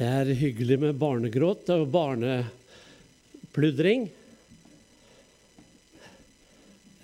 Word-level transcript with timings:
Det 0.00 0.06
er 0.08 0.30
hyggelig 0.32 0.78
med 0.80 0.96
barnegråt 0.96 1.68
og 1.74 1.90
barnepludring. 1.92 4.06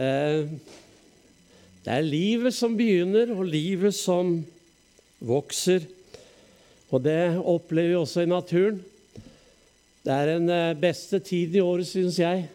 Eh, 0.00 0.48
det 1.84 1.92
er 1.92 2.06
livet 2.06 2.54
som 2.56 2.72
begynner, 2.78 3.34
og 3.36 3.50
livet 3.52 3.92
som 3.92 4.46
vokser. 5.20 5.84
Og 6.88 7.04
det 7.04 7.36
opplever 7.36 7.90
vi 7.90 7.98
også 8.00 8.24
i 8.24 8.32
naturen. 8.32 8.80
Det 10.00 10.12
er 10.14 10.26
den 10.30 10.48
eh, 10.48 10.72
beste 10.80 11.20
tiden 11.20 11.60
i 11.60 11.66
året, 11.66 11.84
syns 11.90 12.16
jeg. 12.22 12.46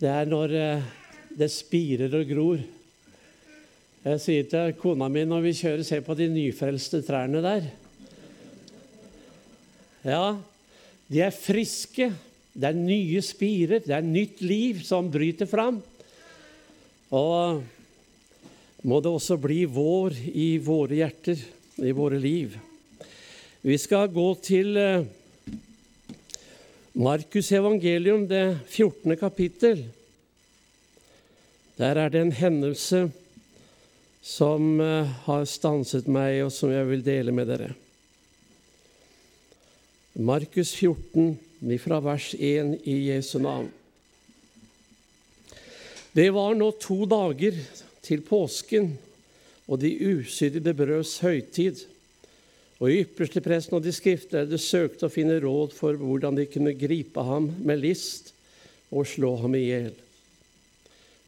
Det 0.00 0.10
er 0.10 0.26
når 0.26 0.56
eh, 0.58 0.82
det 1.38 1.50
spirer 1.54 2.10
og 2.18 2.26
gror. 2.34 2.58
Jeg 4.08 4.24
sier 4.26 4.50
til 4.50 4.74
kona 4.82 5.06
mi 5.06 5.22
når 5.22 5.46
vi 5.46 5.54
kjører, 5.60 5.86
se 5.86 6.02
på 6.02 6.18
de 6.18 6.26
nyfrelste 6.34 6.98
trærne 7.06 7.38
der. 7.46 7.70
Ja, 10.02 10.34
de 11.06 11.20
er 11.22 11.34
friske. 11.34 12.10
Det 12.52 12.68
er 12.68 12.76
nye 12.76 13.22
spirer. 13.24 13.84
Det 13.84 13.94
er 13.94 14.04
nytt 14.04 14.42
liv 14.42 14.82
som 14.86 15.10
bryter 15.12 15.46
fram. 15.46 15.78
Og 17.12 17.62
må 18.82 18.98
det 18.98 19.12
også 19.12 19.38
bli 19.38 19.62
vår 19.70 20.16
i 20.34 20.56
våre 20.58 20.98
hjerter, 20.98 21.38
i 21.78 21.92
våre 21.94 22.18
liv. 22.18 22.56
Vi 23.62 23.76
skal 23.78 24.10
gå 24.10 24.26
til 24.42 24.74
eh, 24.80 25.04
Markus 26.98 27.52
evangelium, 27.54 28.26
det 28.26 28.58
14. 28.66 29.14
kapittel. 29.20 29.84
Der 31.78 32.00
er 32.02 32.10
det 32.10 32.24
en 32.24 32.34
hendelse 32.34 33.04
som 34.18 34.80
eh, 34.82 35.14
har 35.28 35.46
stanset 35.46 36.10
meg, 36.10 36.42
og 36.42 36.50
som 36.50 36.74
jeg 36.74 36.90
vil 36.90 37.06
dele 37.06 37.38
med 37.38 37.54
dere. 37.54 37.70
Markus 40.12 40.74
14, 40.74 41.38
fra 41.80 42.00
vers 42.04 42.34
1 42.38 42.74
i 42.84 42.96
Jesu 43.08 43.38
navn. 43.40 43.70
Det 46.12 46.26
var 46.36 46.52
nå 46.52 46.68
to 46.76 47.06
dager 47.08 47.56
til 48.04 48.20
påsken 48.26 48.90
og 49.64 49.80
de 49.80 49.94
usydde 50.12 50.74
brøds 50.76 51.14
høytid. 51.24 51.86
Og 52.82 52.92
ypperstepresten 52.92 53.78
og 53.78 53.86
de 53.86 53.94
skriftlærde 53.96 54.60
søkte 54.60 55.08
å 55.08 55.14
finne 55.14 55.38
råd 55.40 55.72
for 55.72 55.96
hvordan 55.96 56.36
de 56.36 56.44
kunne 56.50 56.76
gripe 56.76 57.24
ham 57.24 57.48
med 57.64 57.80
list 57.80 58.34
og 58.92 59.08
slå 59.08 59.38
ham 59.40 59.56
i 59.56 59.64
hjel. 59.64 59.94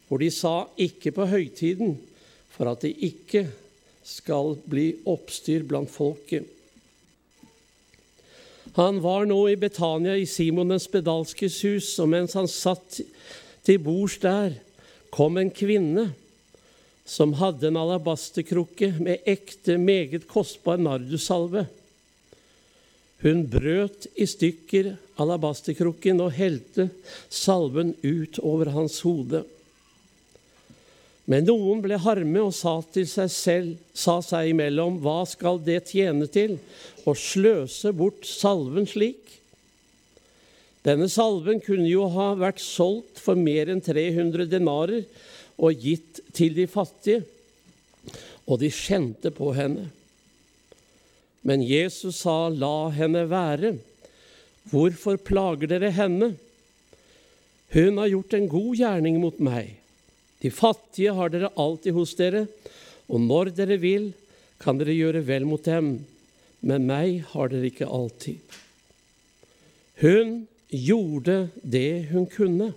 For 0.05 0.21
de 0.21 0.29
sa 0.29 0.67
ikke 0.77 1.15
på 1.15 1.25
høytiden, 1.31 1.95
for 2.53 2.69
at 2.69 2.85
det 2.85 2.93
ikke 3.01 3.47
skal 4.05 4.59
bli 4.69 4.91
oppstyr 5.09 5.65
blant 5.65 5.89
folket. 5.89 6.51
Han 8.75 8.99
var 8.99 9.23
nå 9.25 9.39
i 9.49 9.55
Betania, 9.55 10.17
i 10.17 10.25
Simon 10.27 10.73
den 10.73 10.81
spedalskes 10.83 11.61
hus, 11.63 11.93
og 12.03 12.09
mens 12.11 12.35
han 12.35 12.49
satt 12.51 12.99
til 13.63 13.79
bords 13.79 14.17
der, 14.19 14.57
kom 15.15 15.39
en 15.39 15.51
kvinne 15.55 16.09
som 17.07 17.37
hadde 17.39 17.69
en 17.69 17.79
alabasterkrukke 17.79 18.89
med 18.99 19.23
ekte, 19.31 19.77
meget 19.79 20.25
kostbar 20.27 20.81
nardussalve. 20.81 21.67
Hun 23.23 23.45
brøt 23.47 24.09
i 24.19 24.27
stykker 24.27 24.91
alabasterkrukken 25.23 26.19
og 26.25 26.33
helte 26.35 26.89
salven 27.31 27.93
ut 28.03 28.41
over 28.43 28.73
hans 28.75 28.99
hode. 29.05 29.45
Men 31.25 31.47
noen 31.47 31.81
ble 31.81 31.97
harme 31.97 32.41
og 32.45 32.53
sa 32.53 32.77
til 32.93 33.07
seg 33.09 33.31
selv, 33.33 33.77
sa 33.97 34.19
seg 34.21 34.51
imellom, 34.51 34.99
hva 35.01 35.23
skal 35.25 35.57
det 35.63 35.87
tjene 35.89 36.27
til 36.29 36.59
å 37.05 37.15
sløse 37.17 37.89
bort 37.97 38.27
salven 38.29 38.85
slik? 38.89 39.23
Denne 40.85 41.07
salven 41.09 41.63
kunne 41.65 41.89
jo 41.89 42.05
ha 42.13 42.35
vært 42.37 42.61
solgt 42.61 43.17
for 43.17 43.39
mer 43.39 43.71
enn 43.73 43.81
300 43.81 44.45
denarer 44.51 45.07
og 45.57 45.81
gitt 45.81 46.21
til 46.35 46.53
de 46.53 46.67
fattige, 46.69 47.23
og 48.45 48.59
de 48.61 48.69
skjente 48.69 49.31
på 49.33 49.49
henne. 49.57 49.87
Men 51.45 51.63
Jesus 51.65 52.21
sa, 52.21 52.49
la 52.49 52.91
henne 52.93 53.23
være. 53.29 53.75
Hvorfor 54.69 55.17
plager 55.21 55.69
dere 55.69 55.89
henne? 55.93 56.35
Hun 57.73 57.97
har 58.01 58.11
gjort 58.11 58.37
en 58.37 58.47
god 58.49 58.71
gjerning 58.77 59.17
mot 59.21 59.41
meg. 59.41 59.73
De 60.45 60.51
fattige 60.53 61.13
har 61.17 61.31
dere 61.33 61.49
alltid 61.57 61.95
hos 61.95 62.11
dere, 62.19 62.43
og 63.09 63.23
når 63.23 63.49
dere 63.57 63.79
vil, 63.81 64.11
kan 64.61 64.77
dere 64.77 64.93
gjøre 64.93 65.23
vel 65.25 65.47
mot 65.49 65.63
dem. 65.65 65.95
Men 66.61 66.85
meg 66.85 67.23
har 67.31 67.49
dere 67.49 67.71
ikke 67.71 67.89
alltid. 67.89 68.37
Hun 70.03 70.43
gjorde 70.69 71.47
det 71.63 72.11
hun 72.11 72.27
kunne. 72.29 72.73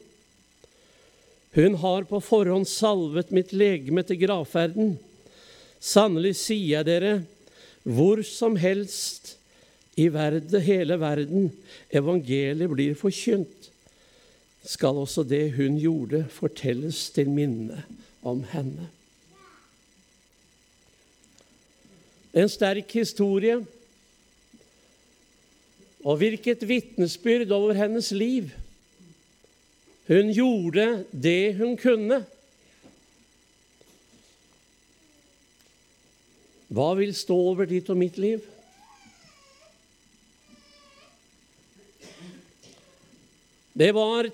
Hun 1.59 1.77
har 1.83 2.09
på 2.09 2.23
forhånd 2.25 2.69
salvet 2.71 3.35
mitt 3.37 3.53
legeme 3.53 4.05
til 4.07 4.21
gravferden. 4.23 4.97
Sannelig 5.77 6.39
sier 6.41 6.79
jeg 6.79 6.89
dere, 6.89 7.15
hvor 7.85 8.25
som 8.25 8.57
helst 8.61 9.35
i 9.99 10.09
verden, 10.15 10.63
hele 10.65 10.97
verden 11.01 11.51
evangeliet 11.93 12.73
blir 12.73 12.97
forkynt, 12.97 13.58
skal 14.69 15.01
også 15.01 15.25
det 15.25 15.55
hun 15.57 15.79
gjorde, 15.81 16.27
fortelles 16.29 17.09
til 17.17 17.31
minne 17.33 17.81
om 18.23 18.43
henne. 18.53 18.91
En 22.37 22.51
sterk 22.53 22.93
historie 22.93 23.57
og 26.05 26.21
virket 26.21 26.67
vitnesbyrd 26.69 27.51
over 27.51 27.73
hennes 27.79 28.11
liv. 28.13 28.51
Hun 30.09 30.33
gjorde 30.37 31.05
det 31.13 31.57
hun 31.57 31.73
kunne. 31.81 32.21
Hva 36.69 36.91
vil 37.01 37.15
stå 37.17 37.39
over 37.55 37.69
ditt 37.69 37.89
og 37.89 37.97
mitt 37.97 38.21
liv? 38.21 38.45
Det 43.79 43.89
var 43.97 44.29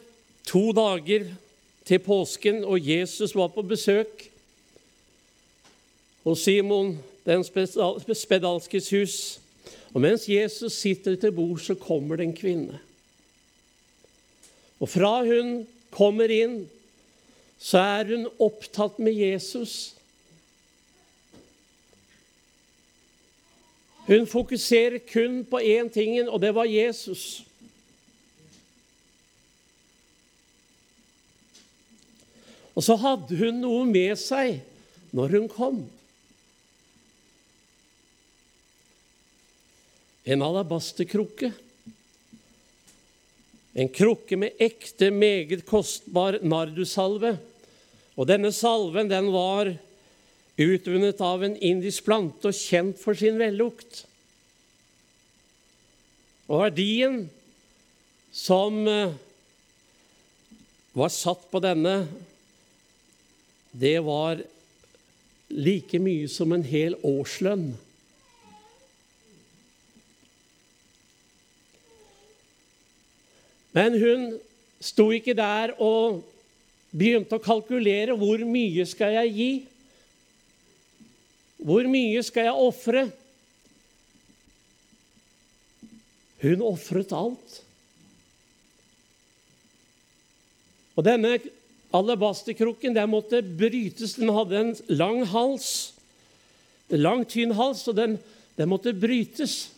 to 0.46 0.72
dager 0.72 1.26
til 1.84 1.98
påsken, 1.98 2.64
og 2.64 2.88
Jesus 2.88 3.34
var 3.34 3.48
på 3.52 3.62
besøk 3.62 4.30
hos 6.24 6.44
Simon 6.44 6.98
den 7.26 7.44
spedalskes 8.14 8.90
hus. 8.90 9.40
Og 9.94 10.00
mens 10.00 10.28
Jesus 10.28 10.72
sitter 10.72 11.16
til 11.16 11.32
bord, 11.32 11.58
så 11.58 11.74
kommer 11.74 12.16
det 12.16 12.26
en 12.26 12.36
kvinne. 12.36 12.80
Og 14.80 14.88
fra 14.88 15.22
hun 15.24 15.66
kommer 15.94 16.28
inn, 16.28 16.64
så 17.58 17.78
er 17.78 18.10
hun 18.10 18.26
opptatt 18.42 18.98
med 18.98 19.14
Jesus. 19.14 19.94
Hun 24.04 24.26
fokuserer 24.26 24.98
kun 25.12 25.44
på 25.48 25.62
én 25.62 25.88
ting, 25.88 26.18
og 26.28 26.42
det 26.42 26.54
var 26.54 26.68
Jesus. 26.68 27.44
Og 32.74 32.82
så 32.82 32.96
hadde 32.98 33.38
hun 33.38 33.60
noe 33.62 33.84
med 33.86 34.16
seg 34.18 34.60
når 35.14 35.36
hun 35.36 35.50
kom. 35.50 35.82
En 40.24 40.42
alabasterkrukke. 40.42 41.52
En 43.74 43.90
krukke 43.90 44.38
med 44.38 44.62
ekte, 44.62 45.10
meget 45.10 45.64
kostbar 45.66 46.38
nardusalve. 46.42 47.36
Og 48.14 48.28
denne 48.30 48.50
salven 48.54 49.10
den 49.10 49.30
var 49.34 49.72
utvunnet 50.54 51.20
av 51.22 51.42
en 51.42 51.56
indisk 51.58 52.06
plante 52.06 52.50
og 52.50 52.58
kjent 52.58 53.00
for 53.02 53.18
sin 53.18 53.38
vellukt. 53.40 54.04
Og 56.46 56.66
verdien 56.66 57.24
som 58.34 58.76
eh, 58.90 59.14
var 60.94 61.10
satt 61.10 61.46
på 61.50 61.62
denne 61.64 62.04
det 63.74 63.98
var 64.06 64.38
like 65.50 65.98
mye 65.98 66.28
som 66.30 66.52
en 66.54 66.62
hel 66.66 66.94
årslønn. 67.02 67.72
Men 73.74 73.98
hun 73.98 74.28
sto 74.78 75.08
ikke 75.10 75.34
der 75.34 75.74
og 75.82 76.22
begynte 76.94 77.34
å 77.34 77.42
kalkulere 77.42 78.14
hvor 78.18 78.42
mye 78.46 78.86
skal 78.86 79.16
jeg 79.18 79.34
gi? 79.34 79.52
Hvor 81.64 81.90
mye 81.90 82.22
skal 82.22 82.50
jeg 82.50 82.66
ofre? 82.68 83.04
Hun 86.44 86.62
ofret 86.62 87.14
alt. 87.16 87.60
Og 90.94 91.02
denne 91.06 91.38
Alabasterkrukken 91.94 92.96
den 92.96 93.10
måtte 93.12 93.42
brytes. 93.42 94.16
Den 94.18 94.32
hadde 94.34 94.58
en 94.58 94.72
lang 94.90 95.22
hals, 95.30 95.68
en 96.90 97.02
lang, 97.02 97.22
tynn 97.30 97.54
hals, 97.54 97.84
og 97.90 97.98
den, 97.98 98.18
den 98.58 98.70
måtte 98.70 98.94
brytes 98.96 99.68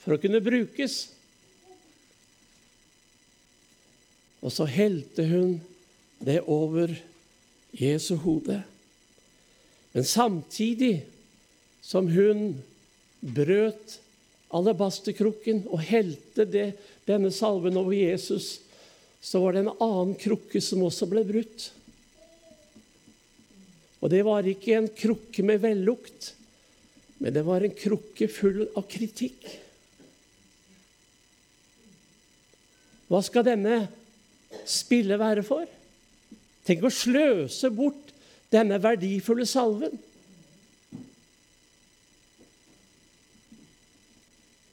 for 0.00 0.16
å 0.16 0.20
kunne 0.22 0.40
brukes. 0.44 1.02
Og 4.40 4.54
så 4.54 4.68
helte 4.70 5.26
hun 5.28 5.58
det 6.24 6.40
over 6.46 6.94
Jesu 7.76 8.14
hode. 8.22 8.62
Men 9.92 10.04
samtidig 10.04 11.06
som 11.84 12.08
hun 12.08 12.58
brøt 13.20 13.98
alabasterkrukken 14.54 15.64
og 15.70 15.82
helte 15.88 16.46
det, 16.48 16.68
denne 17.06 17.30
salven 17.34 17.78
over 17.78 17.94
Jesus, 17.94 18.60
så 19.22 19.40
var 19.42 19.54
det 19.54 19.64
en 19.64 19.74
annen 19.74 20.14
krukke 20.20 20.60
som 20.62 20.84
også 20.86 21.08
ble 21.10 21.24
brutt. 21.26 21.70
Og 24.04 24.12
det 24.12 24.22
var 24.26 24.46
ikke 24.46 24.76
en 24.76 24.88
krukke 24.92 25.44
med 25.46 25.62
vellukt, 25.64 26.32
men 27.18 27.32
det 27.34 27.44
var 27.46 27.64
en 27.64 27.74
krukke 27.74 28.28
full 28.30 28.66
av 28.76 28.84
kritikk. 28.90 29.46
Hva 33.06 33.22
skal 33.22 33.46
denne 33.46 33.86
spille 34.66 35.18
være 35.18 35.44
for? 35.46 35.64
Tenk 36.66 36.84
å 36.84 36.92
sløse 36.92 37.70
bort 37.74 38.12
denne 38.52 38.78
verdifulle 38.82 39.46
salven. 39.48 39.94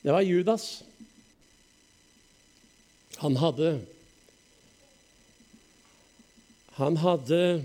Det 0.04 0.12
var 0.12 0.26
Judas. 0.26 0.84
Han 3.22 3.38
hadde 3.40 3.78
Han 6.80 6.98
hadde 6.98 7.64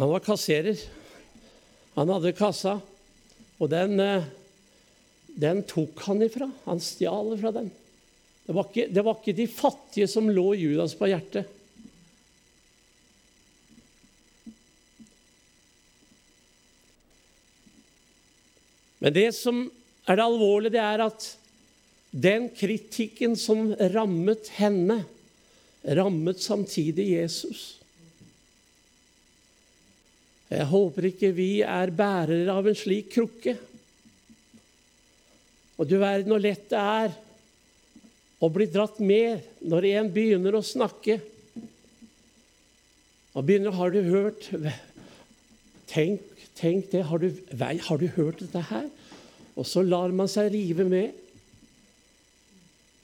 Han 0.00 0.08
var 0.08 0.22
kasserer. 0.24 0.80
Han 1.94 2.08
hadde 2.08 2.32
kassa, 2.32 2.78
og 3.60 3.68
den, 3.68 3.98
eh, 4.00 4.28
den 5.26 5.60
tok 5.68 5.98
han 6.06 6.22
ifra. 6.24 6.46
Han 6.64 6.80
stjal 6.80 7.34
fra 7.36 7.50
den. 7.52 7.66
Det 8.46 8.54
var, 8.56 8.68
ikke, 8.70 8.86
det 8.88 9.02
var 9.04 9.18
ikke 9.18 9.36
de 9.36 9.46
fattige 9.50 10.08
som 10.08 10.30
lå 10.32 10.54
Judas 10.56 10.94
på 10.96 11.10
hjertet. 11.10 11.50
Men 19.00 19.14
det 19.16 19.28
som 19.36 19.62
er 20.08 20.18
det 20.18 20.24
alvorlige, 20.24 20.74
det 20.74 20.82
er 20.84 21.04
at 21.04 21.28
den 22.10 22.48
kritikken 22.56 23.36
som 23.38 23.70
rammet 23.94 24.50
henne, 24.58 25.02
rammet 25.84 26.42
samtidig 26.42 27.06
Jesus. 27.14 27.80
Jeg 30.50 30.66
håper 30.66 31.10
ikke 31.12 31.30
vi 31.34 31.50
er 31.62 31.92
bærere 31.94 32.52
av 32.52 32.66
en 32.66 32.76
slik 32.76 33.12
krukke. 33.14 33.54
Og 35.78 35.88
du 35.88 35.96
verden 36.00 36.32
hvor 36.34 36.42
lett 36.42 36.66
det 36.72 36.80
er 36.80 37.14
å 38.40 38.48
bli 38.52 38.66
dratt 38.72 38.98
med 39.04 39.44
når 39.70 39.86
en 39.94 40.10
begynner 40.12 40.56
å 40.58 40.64
snakke. 40.64 41.20
Og 43.30 43.46
begynner 43.46 43.76
Har 43.76 43.94
du 43.94 44.02
hørt 44.10 44.50
Tenk 45.90 46.26
Tenk 46.60 46.90
det. 46.92 47.06
Har 47.08 47.22
du, 47.22 47.30
har 47.56 47.98
du 47.98 48.06
hørt 48.18 48.42
dette 48.42 48.60
her? 48.68 48.88
Og 49.56 49.64
så 49.64 49.80
lar 49.80 50.12
man 50.12 50.28
seg 50.28 50.50
rive 50.52 50.84
med. 50.84 51.14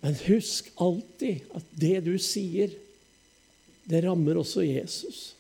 Men 0.05 0.19
husk 0.27 0.69
alltid 0.77 1.47
at 1.57 1.71
det 1.79 2.01
du 2.07 2.15
sier, 2.21 2.75
det 3.87 4.03
rammer 4.05 4.39
også 4.41 4.65
Jesus. 4.67 5.37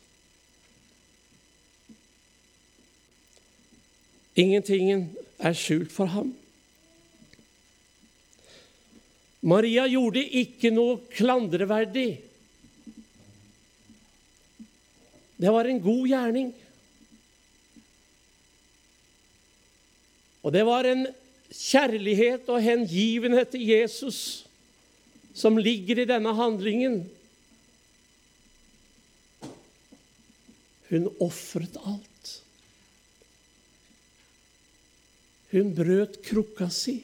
Ingenting 4.36 5.08
er 5.38 5.56
skjult 5.56 5.92
for 5.92 6.10
ham. 6.12 6.32
Maria 9.46 9.86
gjorde 9.88 10.22
ikke 10.22 10.72
noe 10.74 10.98
klandreverdig. 11.14 12.08
Det 15.36 15.52
var 15.52 15.68
en 15.68 15.82
god 15.84 16.08
gjerning. 16.10 16.50
Og 20.42 20.52
det 20.54 20.64
var 20.66 20.88
en 20.88 21.06
kjærlighet 21.50 22.48
og 22.50 22.62
hengivenhet 22.62 23.54
til 23.54 23.66
Jesus 23.70 24.45
som 25.36 25.58
ligger 25.58 25.98
i 25.98 26.08
denne 26.08 26.32
handlingen. 26.32 27.02
Hun 30.88 31.10
ofret 31.20 31.76
alt. 31.84 32.30
Hun 35.52 35.74
brøt 35.76 36.22
krukka 36.24 36.70
si. 36.72 37.02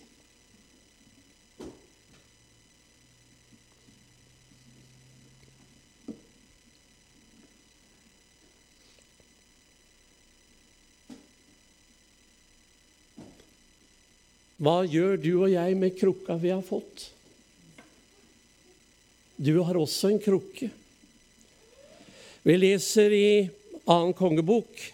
Hva 14.62 14.84
gjør 14.86 15.18
du 15.18 15.32
og 15.42 15.50
jeg 15.50 15.74
med 15.76 15.98
krukka 15.98 16.40
vi 16.40 16.54
har 16.54 16.62
fått? 16.64 17.10
Du 19.42 19.56
har 19.58 19.74
også 19.74 20.12
en 20.12 20.20
krukke. 20.22 20.68
Vi 22.46 22.54
leser 22.54 23.10
i 23.10 23.30
annen 23.90 24.12
kongebok, 24.14 24.84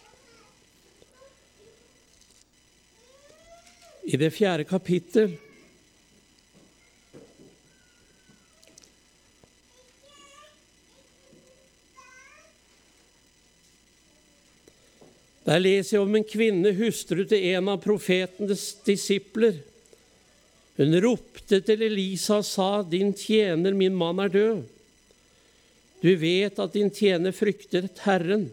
i 4.08 4.16
det 4.16 4.30
fjerde 4.32 4.64
kapittel. 4.64 5.34
Der 15.44 15.60
leser 15.60 15.98
jeg 15.98 16.06
om 16.06 16.16
en 16.16 16.24
kvinne, 16.24 16.72
hustru 16.80 17.26
til 17.28 17.50
en 17.52 17.68
av 17.68 17.84
profetens 17.84 18.70
disipler. 18.88 19.60
Hun 20.78 20.94
ropte 21.02 21.58
til 21.66 21.82
Elisa 21.82 22.38
og 22.38 22.46
sa, 22.46 22.82
'Din 22.82 23.12
tjener, 23.12 23.74
min 23.74 23.96
mann, 23.98 24.20
er 24.22 24.28
død.' 24.28 24.62
'Du 26.02 26.16
vet 26.16 26.58
at 26.58 26.72
din 26.72 26.90
tjener 26.90 27.34
frykter 27.34 27.88
Herren.' 28.04 28.50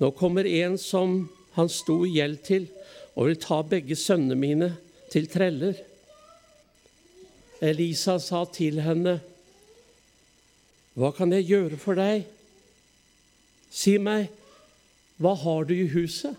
Nå 0.00 0.10
kommer 0.10 0.46
en 0.46 0.78
som 0.78 1.28
han 1.54 1.68
sto 1.68 2.04
i 2.06 2.18
gjeld 2.18 2.42
til, 2.46 2.66
og 3.14 3.26
vil 3.26 3.38
ta 3.42 3.62
begge 3.62 3.96
sønnene 3.98 4.34
mine 4.38 4.68
til 5.10 5.26
treller. 5.26 5.74
Elisa 7.62 8.18
sa 8.18 8.44
til 8.44 8.80
henne, 8.80 9.20
'Hva 10.96 11.14
kan 11.14 11.32
jeg 11.32 11.46
gjøre 11.46 11.78
for 11.78 11.94
deg?' 11.94 12.26
Si 13.70 13.98
meg, 13.98 14.30
hva 15.20 15.34
har 15.34 15.64
du 15.64 15.74
i 15.74 15.88
huset? 15.92 16.34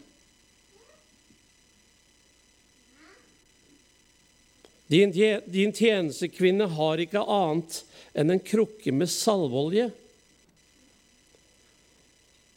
Din, 4.90 5.12
din 5.46 5.74
tjenestekvinne 5.74 6.66
har 6.74 7.02
ikke 7.02 7.22
annet 7.22 7.84
enn 8.18 8.34
en 8.34 8.42
krukke 8.42 8.90
med 8.90 9.12
salveolje. 9.14 9.92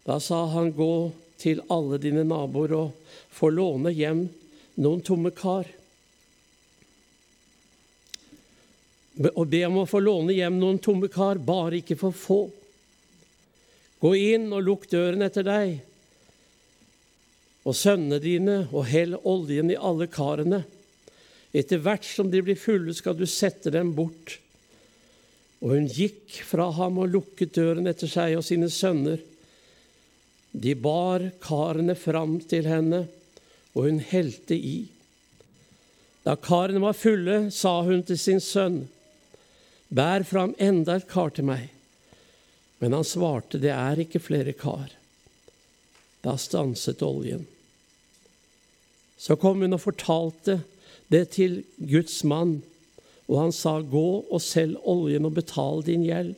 Da 0.08 0.16
sa 0.20 0.46
han, 0.54 0.72
gå 0.72 1.12
til 1.42 1.60
alle 1.68 2.00
dine 2.00 2.24
naboer 2.24 2.72
og 2.78 3.12
få 3.36 3.52
låne 3.52 3.92
hjem 3.92 4.24
noen 4.80 5.04
tomme 5.04 5.34
kar. 5.36 5.68
Og 9.36 9.44
be 9.52 9.64
om 9.68 9.82
å 9.82 9.88
få 9.90 10.00
låne 10.00 10.32
hjem 10.32 10.56
noen 10.56 10.80
tomme 10.80 11.12
kar, 11.12 11.36
bare 11.36 11.82
ikke 11.82 12.00
for 12.00 12.16
få. 12.16 12.42
Gå 14.00 14.16
inn 14.18 14.48
og 14.56 14.64
lukk 14.66 14.88
døren 14.90 15.22
etter 15.28 15.44
deg 15.46 15.80
og 17.62 17.76
sønnene 17.78 18.18
dine, 18.18 18.54
og 18.74 18.88
hell 18.90 19.14
oljen 19.22 19.68
i 19.70 19.76
alle 19.78 20.08
karene. 20.10 20.64
Etter 21.52 21.82
hvert 21.84 22.06
som 22.08 22.30
de 22.32 22.40
blir 22.44 22.56
fulle, 22.56 22.94
skal 22.96 23.16
du 23.18 23.26
sette 23.28 23.72
dem 23.74 23.92
bort. 23.96 24.38
Og 25.60 25.76
hun 25.76 25.90
gikk 25.90 26.40
fra 26.48 26.70
ham 26.74 26.98
og 27.02 27.12
lukket 27.12 27.54
døren 27.58 27.86
etter 27.90 28.10
seg 28.10 28.38
og 28.38 28.46
sine 28.46 28.70
sønner. 28.72 29.20
De 30.52 30.74
bar 30.76 31.28
karene 31.44 31.94
fram 31.96 32.38
til 32.48 32.66
henne, 32.68 33.04
og 33.72 33.86
hun 33.88 34.00
helte 34.04 34.56
i. 34.56 34.78
Da 36.24 36.34
karene 36.40 36.82
var 36.82 36.96
fulle, 36.96 37.46
sa 37.50 37.80
hun 37.86 38.04
til 38.06 38.20
sin 38.20 38.42
sønn, 38.42 38.84
Bær 39.92 40.22
fram 40.24 40.54
enda 40.56 40.94
et 40.96 41.08
kar 41.08 41.34
til 41.36 41.44
meg. 41.44 41.66
Men 42.80 42.94
han 42.96 43.04
svarte, 43.04 43.58
Det 43.60 43.70
er 43.70 44.00
ikke 44.00 44.22
flere 44.24 44.54
kar. 44.56 44.88
Da 46.24 46.38
stanset 46.40 47.02
oljen. 47.02 47.44
Så 49.18 49.36
kom 49.36 49.60
hun 49.60 49.76
og 49.76 49.82
fortalte 49.84 50.62
det 51.12 51.26
til 51.36 51.60
Guds 51.76 52.22
mann, 52.24 52.60
og 53.28 53.38
han 53.38 53.52
sa, 53.54 53.78
Gå 53.80 54.08
og 54.24 54.40
selg 54.42 54.80
oljen 54.88 55.28
og 55.28 55.36
betal 55.36 55.84
din 55.86 56.06
gjeld, 56.06 56.34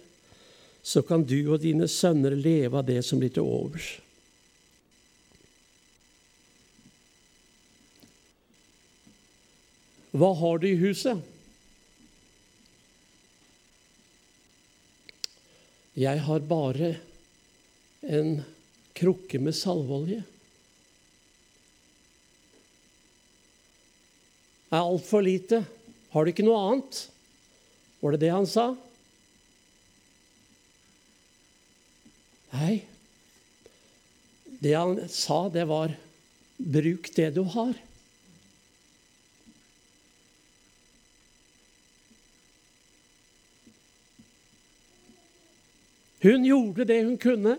så 0.84 1.00
kan 1.06 1.24
du 1.24 1.38
og 1.54 1.62
dine 1.62 1.88
sønner 1.88 2.34
leve 2.36 2.76
av 2.76 2.88
det 2.88 3.00
som 3.06 3.22
blir 3.22 3.32
til 3.32 3.46
overs. 3.46 3.94
Hva 10.14 10.28
har 10.38 10.60
du 10.62 10.68
i 10.68 10.78
huset? 10.78 11.22
Jeg 15.98 16.20
har 16.26 16.46
bare 16.50 16.92
en 18.02 18.36
krukke 18.98 19.40
med 19.42 19.56
salveolje. 19.56 20.20
Er 24.74 24.88
altfor 24.88 25.24
lite. 25.24 25.62
Har 26.14 26.24
du 26.24 26.32
ikke 26.32 26.46
noe 26.46 26.60
annet? 26.68 27.04
Var 28.02 28.14
det 28.14 28.22
det 28.24 28.32
han 28.34 28.48
sa? 28.48 28.66
Nei. 32.54 32.82
Det 34.64 34.74
han 34.74 34.96
sa, 35.12 35.46
det 35.52 35.66
var 35.68 35.94
bruk 36.56 37.10
det 37.16 37.30
du 37.36 37.42
har. 37.54 37.74
Hun 46.24 46.46
gjorde 46.48 46.86
det 46.88 47.02
hun 47.04 47.18
kunne. 47.20 47.58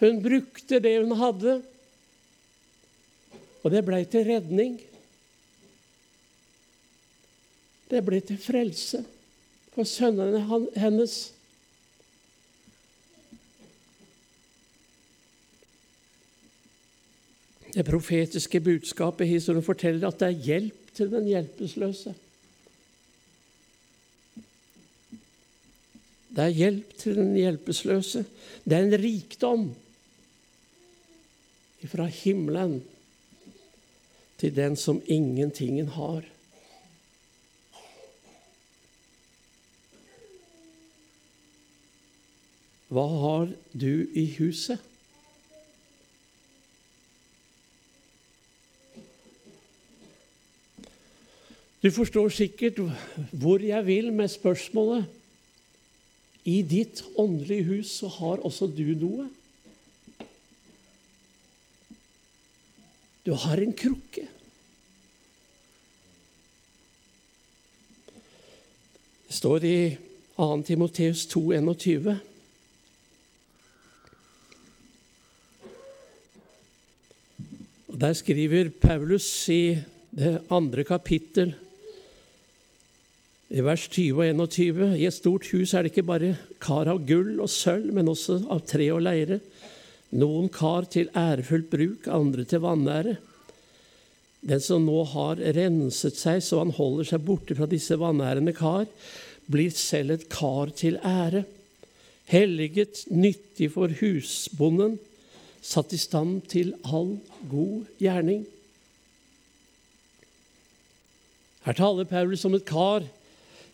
Hun 0.00 0.22
brukte 0.24 0.80
det 0.80 0.94
hun 1.02 1.12
hadde, 1.20 1.58
og 3.62 3.70
det 3.70 3.84
ble 3.86 4.00
til 4.10 4.26
redning. 4.26 4.80
Det 7.92 8.00
ble 8.04 8.18
til 8.24 8.40
frelse 8.40 9.02
for 9.74 9.88
sønnene 9.88 10.42
hennes. 10.80 11.16
Det 17.72 17.84
profetiske 17.88 18.60
budskapet 18.60 19.24
i 19.26 19.36
historien 19.36 19.64
forteller 19.64 20.10
at 20.10 20.18
det 20.20 20.28
er 20.28 20.46
hjelp 20.48 20.92
til 20.96 21.12
den 21.12 21.28
hjelpeløse. 21.30 22.12
Det 26.32 26.44
er 26.44 26.56
hjelp 26.56 26.96
til 27.00 27.16
den 27.16 27.34
hjelpeløse. 27.36 28.24
Det 28.64 28.76
er 28.76 28.86
en 28.86 29.00
rikdom 29.00 29.70
fra 31.92 32.06
himmelen 32.06 32.80
til 34.42 34.56
den 34.56 34.74
som 34.74 34.98
ingentingen 35.06 35.86
har. 35.94 36.24
Hva 42.90 43.04
har 43.06 43.52
du 43.70 44.08
i 44.18 44.24
huset? 44.34 44.82
Du 51.82 51.90
forstår 51.94 52.34
sikkert 52.34 52.82
hvor 53.30 53.62
jeg 53.62 53.86
vil 53.86 54.10
med 54.12 54.28
spørsmålet. 54.28 55.06
I 56.44 56.64
ditt 56.66 57.04
åndelige 57.14 57.68
hus 57.70 57.94
så 58.02 58.10
har 58.10 58.42
også 58.42 58.66
du 58.66 58.90
noe. 58.98 59.28
Du 63.22 63.32
har 63.38 63.60
en 63.62 63.72
krukke. 63.72 64.26
Det 69.28 69.36
står 69.36 69.64
i 69.64 69.76
2. 70.36 70.48
Timoteus 70.66 71.26
2, 71.30 71.42
21. 71.52 72.18
Der 78.02 78.12
skriver 78.18 78.72
Paulus 78.82 79.48
i 79.48 79.78
det 80.10 80.40
andre 80.50 80.82
kapittel 80.84 81.54
i 83.52 83.62
vers 83.62 83.84
20 83.92 84.18
og 84.18 84.48
21 84.48 84.98
I 84.98 85.06
et 85.06 85.14
stort 85.14 85.46
hus 85.52 85.74
er 85.74 85.84
det 85.84 85.92
ikke 85.92 86.08
bare 86.08 86.34
kar 86.60 86.88
av 86.90 87.04
gull 87.06 87.36
og 87.36 87.50
sølv, 87.52 87.92
men 87.94 88.08
også 88.08 88.40
av 88.50 88.64
tre 88.66 88.88
og 88.94 89.04
leire. 89.04 89.38
Noen 90.12 90.50
kar 90.52 90.84
til 90.92 91.08
ærefullt 91.16 91.70
bruk, 91.72 92.08
andre 92.10 92.44
til 92.44 92.60
vanære. 92.64 93.16
Den 94.42 94.60
som 94.60 94.84
nå 94.84 95.04
har 95.12 95.40
renset 95.56 96.18
seg 96.18 96.42
så 96.44 96.60
han 96.60 96.74
holder 96.76 97.12
seg 97.12 97.24
borte 97.24 97.56
fra 97.56 97.68
disse 97.70 97.96
vanærende 97.98 98.52
kar, 98.56 98.88
blir 99.46 99.72
selv 99.74 100.16
et 100.16 100.28
kar 100.32 100.72
til 100.76 100.98
ære. 100.98 101.44
Helliget, 102.30 103.04
nyttig 103.10 103.70
for 103.74 103.92
husbonden, 104.00 104.98
satt 105.62 105.94
i 105.94 106.00
stand 106.00 106.42
til 106.50 106.74
all 106.82 107.16
god 107.50 107.88
gjerning. 108.02 108.44
Her 111.62 111.78
taler 111.78 112.08
Paulus 112.10 112.44
om 112.44 112.56
et 112.58 112.66
kar 112.66 113.06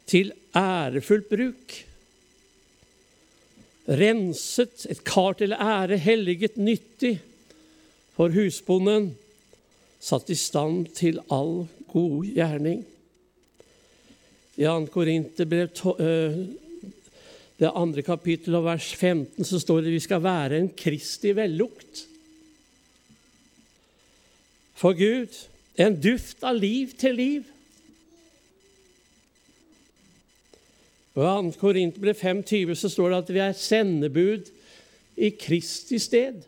til 0.09 0.33
ærefullt 0.57 1.29
bruk. 1.33 1.79
Renset, 3.89 4.85
et 4.91 5.01
kar 5.05 5.39
til 5.39 5.55
ære, 5.57 5.97
helliget, 5.97 6.59
nyttig 6.61 7.15
for 8.13 8.29
husbonden, 8.35 9.15
satt 10.01 10.29
i 10.29 10.37
stand 10.37 10.91
til 10.99 11.23
all 11.33 11.65
god 11.89 12.27
gjerning. 12.29 12.83
I 14.59 14.67
2. 14.67 14.91
Korinterbrev, 14.93 15.71
det 17.59 17.73
andre 17.75 18.05
kapittel 18.07 18.59
og 18.59 18.67
vers 18.69 18.93
15, 18.95 19.45
så 19.45 19.59
står 19.63 19.81
det 19.81 19.91
at 19.91 19.97
vi 19.97 20.05
skal 20.05 20.23
være 20.23 20.59
en 20.59 20.71
Kristi 20.77 21.33
vellukt 21.35 22.05
for 24.79 24.95
Gud. 24.99 25.33
En 25.79 25.97
duft 25.99 26.45
av 26.47 26.59
liv 26.59 26.93
til 26.99 27.17
liv. 27.19 27.47
Og 31.19 31.25
I 31.27 31.51
2. 31.51 31.59
Korinterbrev 31.59 32.15
5,20 32.15 32.77
så 32.79 32.89
står 32.93 33.11
det 33.11 33.19
at 33.19 33.33
vi 33.35 33.41
er 33.43 33.57
sendebud 33.59 34.53
i 35.19 35.33
Kristi 35.35 35.99
sted. 35.99 36.45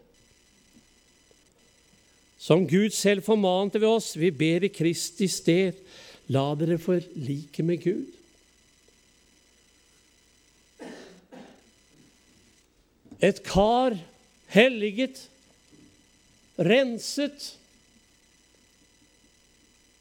Som 2.38 2.68
Gud 2.70 2.94
selv 2.94 3.26
formante 3.26 3.80
ved 3.82 3.90
oss, 3.90 4.14
vi 4.14 4.30
ber 4.30 4.64
i 4.64 4.70
Kristi 4.70 5.26
sted, 5.28 5.74
la 6.30 6.46
dere 6.54 6.78
forlike 6.78 7.66
med 7.66 7.82
Gud. 7.82 8.06
Et 13.20 13.42
kar 13.44 13.98
helliget, 14.54 15.26
renset, 16.56 17.54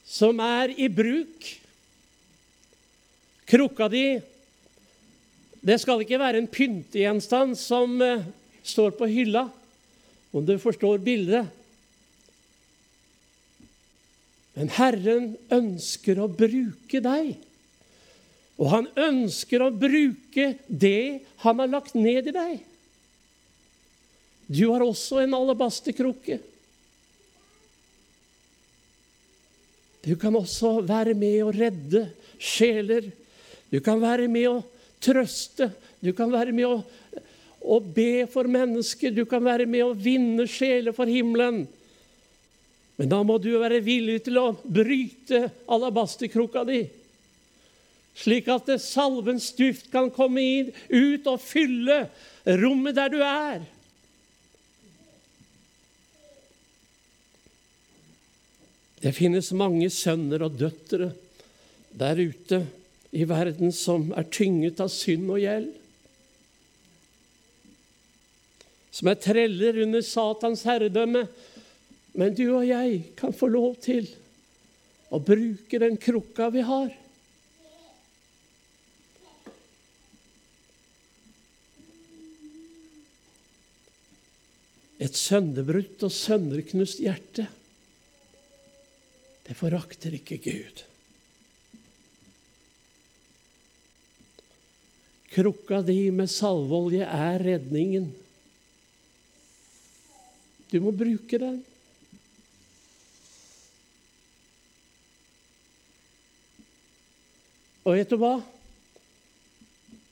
som 0.06 0.40
er 0.46 0.78
i 0.78 0.88
bruk. 0.94 1.56
Krukka 3.50 3.90
di 3.90 4.06
det 5.66 5.80
skal 5.82 6.04
ikke 6.04 6.20
være 6.22 6.40
en 6.40 6.52
pyntegjenstand 6.52 7.58
som 7.60 8.00
eh, 8.04 8.24
står 8.64 8.94
på 9.00 9.10
hylla, 9.12 9.48
om 10.32 10.46
du 10.46 10.56
forstår 10.62 11.02
bildet. 11.04 11.50
Men 14.56 14.72
Herren 14.76 15.34
ønsker 15.56 16.20
å 16.20 16.30
bruke 16.32 17.02
deg. 17.04 17.36
Og 18.60 18.72
han 18.74 18.90
ønsker 19.00 19.64
å 19.64 19.72
bruke 19.72 20.52
det 20.68 21.24
han 21.46 21.62
har 21.64 21.72
lagt 21.72 21.96
ned 21.96 22.28
i 22.28 22.36
deg. 22.36 22.58
Du 24.50 24.66
har 24.72 24.84
også 24.84 25.22
en 25.24 25.36
alabasterkrukke. 25.38 26.40
Du 30.04 30.16
kan 30.20 30.36
også 30.36 30.80
være 30.88 31.14
med 31.16 31.40
å 31.44 31.54
redde 31.54 32.08
sjeler. 32.40 33.08
Du 33.70 33.80
kan 33.84 34.00
være 34.02 34.28
med 34.32 34.48
å 34.50 34.60
trøste. 35.04 35.70
Du 36.04 36.12
kan 36.16 36.32
være 36.32 36.54
med 36.56 36.68
å, 36.68 36.78
å 37.60 37.80
be 37.84 38.26
for 38.32 38.50
mennesker. 38.52 39.14
Du 39.16 39.26
kan 39.30 39.44
være 39.44 39.68
med 39.70 39.86
å 39.86 39.98
vinne 39.98 40.48
sjeler 40.50 40.96
for 40.96 41.10
himmelen. 41.10 41.66
Men 43.00 43.12
da 43.12 43.22
må 43.24 43.38
du 43.40 43.54
være 43.56 43.80
villig 43.80 44.26
til 44.26 44.42
å 44.42 44.50
bryte 44.60 45.46
alabasterkrukka 45.72 46.66
di, 46.68 46.82
slik 48.20 48.50
at 48.52 48.68
salvens 48.84 49.54
duft 49.56 49.88
kan 49.94 50.10
komme 50.12 50.44
inn, 50.44 50.74
ut 50.92 51.30
og 51.32 51.40
fylle 51.40 52.02
rommet 52.60 52.98
der 52.98 53.14
du 53.14 53.22
er. 53.24 53.64
Det 59.00 59.16
finnes 59.16 59.54
mange 59.56 59.88
sønner 59.96 60.44
og 60.44 60.60
døtre 60.60 61.14
der 61.96 62.20
ute 62.20 62.60
i 63.12 63.26
verden 63.26 63.72
som 63.74 64.12
er 64.18 64.28
tynget 64.30 64.82
av 64.84 64.92
synd 64.94 65.30
og 65.34 65.42
gjeld. 65.42 65.70
Som 68.94 69.10
er 69.10 69.22
treller 69.22 69.82
under 69.86 70.04
Satans 70.06 70.66
herredømme. 70.68 71.26
Men 72.18 72.34
du 72.38 72.46
og 72.52 72.66
jeg 72.68 73.04
kan 73.18 73.34
få 73.34 73.50
lov 73.52 73.78
til 73.82 74.10
å 75.10 75.22
bruke 75.24 75.82
den 75.82 75.98
krukka 76.02 76.50
vi 76.54 76.66
har. 76.66 76.90
Et 85.00 85.16
sønderbrutt 85.16 86.04
og 86.04 86.12
sønderknust 86.12 87.00
hjerte. 87.00 87.48
det 89.48 89.56
forakter 89.58 90.14
ikke 90.14 90.38
Gud. 90.38 90.84
Krukka 95.30 95.84
di 95.86 96.10
med 96.12 96.30
salveolje 96.32 97.06
er 97.06 97.44
redningen. 97.46 98.10
Du 100.72 100.80
må 100.82 100.94
bruke 100.94 101.40
den. 101.42 101.60
Og 107.86 107.98
vet 107.98 108.10
du 108.12 108.18
hva? 108.22 108.36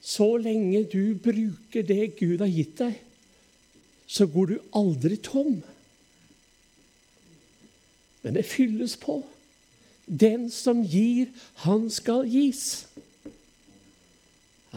Så 0.02 0.30
lenge 0.40 0.86
du 0.88 1.18
bruker 1.22 1.84
det 1.86 2.16
Gud 2.18 2.40
har 2.42 2.50
gitt 2.50 2.78
deg, 2.80 2.96
så 4.08 4.26
går 4.32 4.54
du 4.54 4.70
aldri 4.78 5.18
tom. 5.20 5.60
Men 8.24 8.38
det 8.38 8.48
fylles 8.48 8.96
på. 9.02 9.20
Den 10.08 10.48
som 10.54 10.82
gir, 10.88 11.28
han 11.66 11.90
skal 11.92 12.26
gis. 12.32 12.88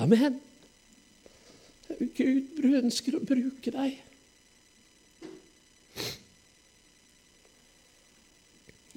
Amen. 0.00 0.38
Gud 2.16 2.64
ønsker 2.64 3.18
å 3.18 3.24
bruke 3.26 3.72
deg. 3.74 3.98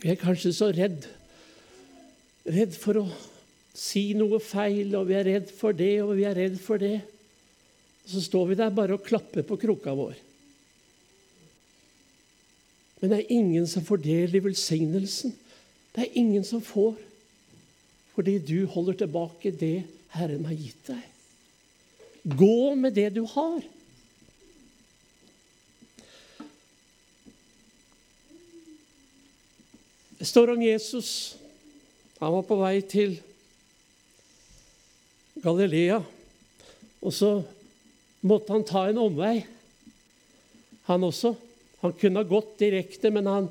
Vi 0.04 0.12
er 0.12 0.20
kanskje 0.20 0.52
så 0.56 0.70
redd, 0.76 1.06
redd 2.48 2.76
for 2.76 3.00
å 3.00 3.06
si 3.76 4.12
noe 4.20 4.40
feil, 4.44 4.94
og 5.00 5.08
vi 5.10 5.16
er 5.18 5.28
redd 5.28 5.52
for 5.56 5.76
det, 5.76 5.96
og 6.04 6.16
vi 6.20 6.28
er 6.28 6.38
redd 6.38 6.60
for 6.62 6.80
det. 6.80 6.98
Så 8.08 8.22
står 8.24 8.52
vi 8.52 8.60
der 8.60 8.72
bare 8.76 8.98
og 8.98 9.06
klapper 9.08 9.46
på 9.48 9.58
krukka 9.60 9.96
vår. 9.96 10.16
Men 13.00 13.12
det 13.12 13.20
er 13.20 13.36
ingen 13.36 13.68
som 13.68 13.84
får 13.84 14.04
del 14.04 14.36
i 14.36 14.44
velsignelsen. 14.44 15.34
Det 15.96 16.06
er 16.06 16.20
ingen 16.20 16.44
som 16.48 16.64
får, 16.64 16.96
fordi 18.16 18.38
du 18.44 18.66
holder 18.72 19.04
tilbake 19.04 19.52
det 19.60 19.78
Herren 20.14 20.46
har 20.46 20.58
gitt 20.58 20.90
deg. 20.90 21.04
Gå 22.24 22.76
med 22.80 22.94
det 22.96 23.10
du 23.16 23.24
har. 23.28 23.64
Det 30.18 30.28
står 30.30 30.54
om 30.54 30.62
Jesus. 30.64 31.36
Han 32.22 32.32
var 32.38 32.46
på 32.48 32.56
vei 32.62 32.78
til 32.88 33.18
Galilea, 35.44 35.98
og 37.04 37.12
så 37.12 37.32
måtte 38.24 38.54
han 38.54 38.64
ta 38.64 38.86
en 38.88 39.02
omvei, 39.04 39.42
han 40.88 41.04
også. 41.04 41.34
Han 41.82 41.96
kunne 42.00 42.24
ha 42.24 42.30
gått 42.30 42.56
direkte, 42.62 43.12
men 43.12 43.28
han, 43.28 43.50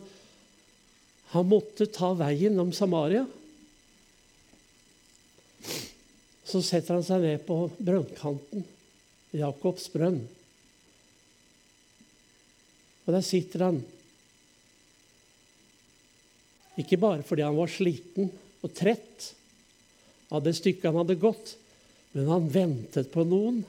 han 1.34 1.50
måtte 1.50 1.90
ta 1.92 2.14
veien 2.16 2.56
om 2.62 2.72
Samaria. 2.72 3.26
Så 6.52 6.60
setter 6.60 6.98
han 6.98 7.04
seg 7.06 7.22
ned 7.24 7.44
på 7.46 7.56
brønnkanten, 7.80 8.66
Jakobs 9.32 9.86
brønn. 9.88 10.20
Og 13.06 13.14
der 13.16 13.24
sitter 13.24 13.64
han 13.70 13.78
ikke 16.80 16.98
bare 17.00 17.24
fordi 17.24 17.44
han 17.44 17.56
var 17.56 17.72
sliten 17.72 18.30
og 18.62 18.74
trett 18.76 19.32
av 20.32 20.44
det 20.44 20.54
stykket 20.56 20.88
han 20.88 21.00
hadde 21.02 21.20
gått, 21.20 21.54
men 22.12 22.30
han 22.32 22.48
ventet 22.52 23.10
på 23.12 23.24
noen. 23.28 23.62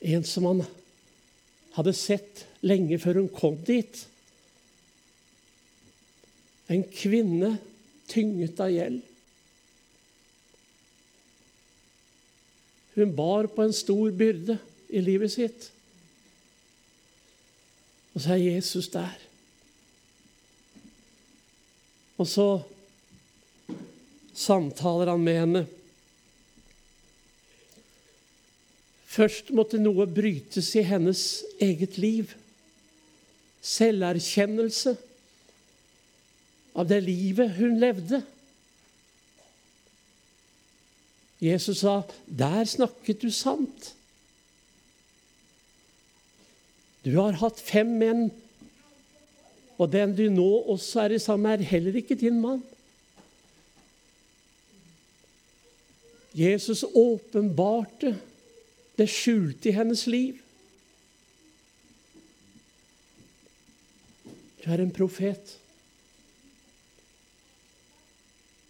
En 0.00 0.24
som 0.28 0.48
han 0.48 0.64
hadde 1.76 1.94
sett 1.96 2.44
lenge 2.64 2.98
før 3.00 3.20
hun 3.22 3.30
kom 3.32 3.60
dit. 3.68 4.02
En 6.72 6.84
kvinne 6.88 7.54
tynget 8.10 8.60
av 8.60 8.72
gjeld. 8.72 9.09
Hun 12.94 13.14
bar 13.16 13.48
på 13.54 13.64
en 13.64 13.74
stor 13.76 14.10
byrde 14.10 14.58
i 14.90 15.02
livet 15.04 15.32
sitt. 15.32 15.70
Og 18.14 18.24
så 18.24 18.34
er 18.34 18.42
Jesus 18.42 18.88
der. 18.92 19.18
Og 22.20 22.26
så 22.28 22.48
samtaler 24.36 25.12
han 25.12 25.22
med 25.24 25.38
henne. 25.40 25.62
Først 29.10 29.50
måtte 29.56 29.80
noe 29.80 30.06
brytes 30.06 30.68
i 30.78 30.84
hennes 30.86 31.22
eget 31.62 31.96
liv. 31.98 32.34
Selverkjennelse 33.60 34.94
av 36.78 36.86
det 36.88 37.00
livet 37.04 37.56
hun 37.58 37.80
levde. 37.80 38.22
Jesus 41.40 41.78
sa, 41.80 42.02
'Der 42.26 42.64
snakket 42.64 43.22
du 43.22 43.30
sant'. 43.30 43.94
Du 47.04 47.16
har 47.16 47.32
hatt 47.32 47.60
fem 47.60 47.98
menn 47.98 48.30
og 49.80 49.88
den 49.88 50.12
du 50.12 50.26
nå 50.28 50.48
også 50.74 51.06
er 51.06 51.16
i 51.16 51.22
sammen 51.22 51.46
med, 51.48 51.62
er 51.62 51.72
heller 51.72 51.96
ikke 51.96 52.18
din 52.20 52.36
mann. 52.40 52.60
Jesus 56.36 56.84
åpenbarte 56.84 58.12
det 58.98 59.08
skjulte 59.10 59.70
i 59.70 59.74
hennes 59.74 60.04
liv. 60.06 60.36
Du 64.60 64.68
er 64.68 64.84
en 64.84 64.92
profet. 64.92 65.56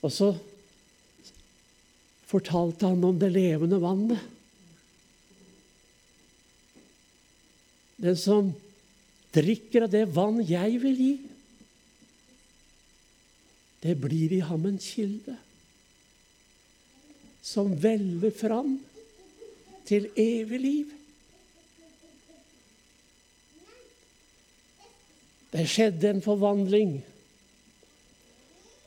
Og 0.07 0.15
så 0.15 0.31
fortalte 2.31 2.87
han 2.87 3.03
om 3.05 3.19
det 3.19 3.33
levende 3.35 3.81
vannet. 3.83 4.23
Den 8.01 8.17
som 8.17 8.53
drikker 9.35 9.87
av 9.87 9.93
det 9.93 10.07
vann 10.15 10.41
jeg 10.47 10.79
vil 10.83 10.97
gi, 10.99 11.13
det 13.81 13.97
blir 13.97 14.33
i 14.37 14.43
ham 14.45 14.67
en 14.69 14.79
kilde 14.81 15.37
som 17.43 17.73
veller 17.81 18.33
fram 18.37 18.75
til 19.89 20.11
evig 20.21 20.61
liv. 20.61 20.91
Det 25.51 25.65
skjedde 25.67 26.13
en 26.13 26.23
forvandling. 26.23 27.01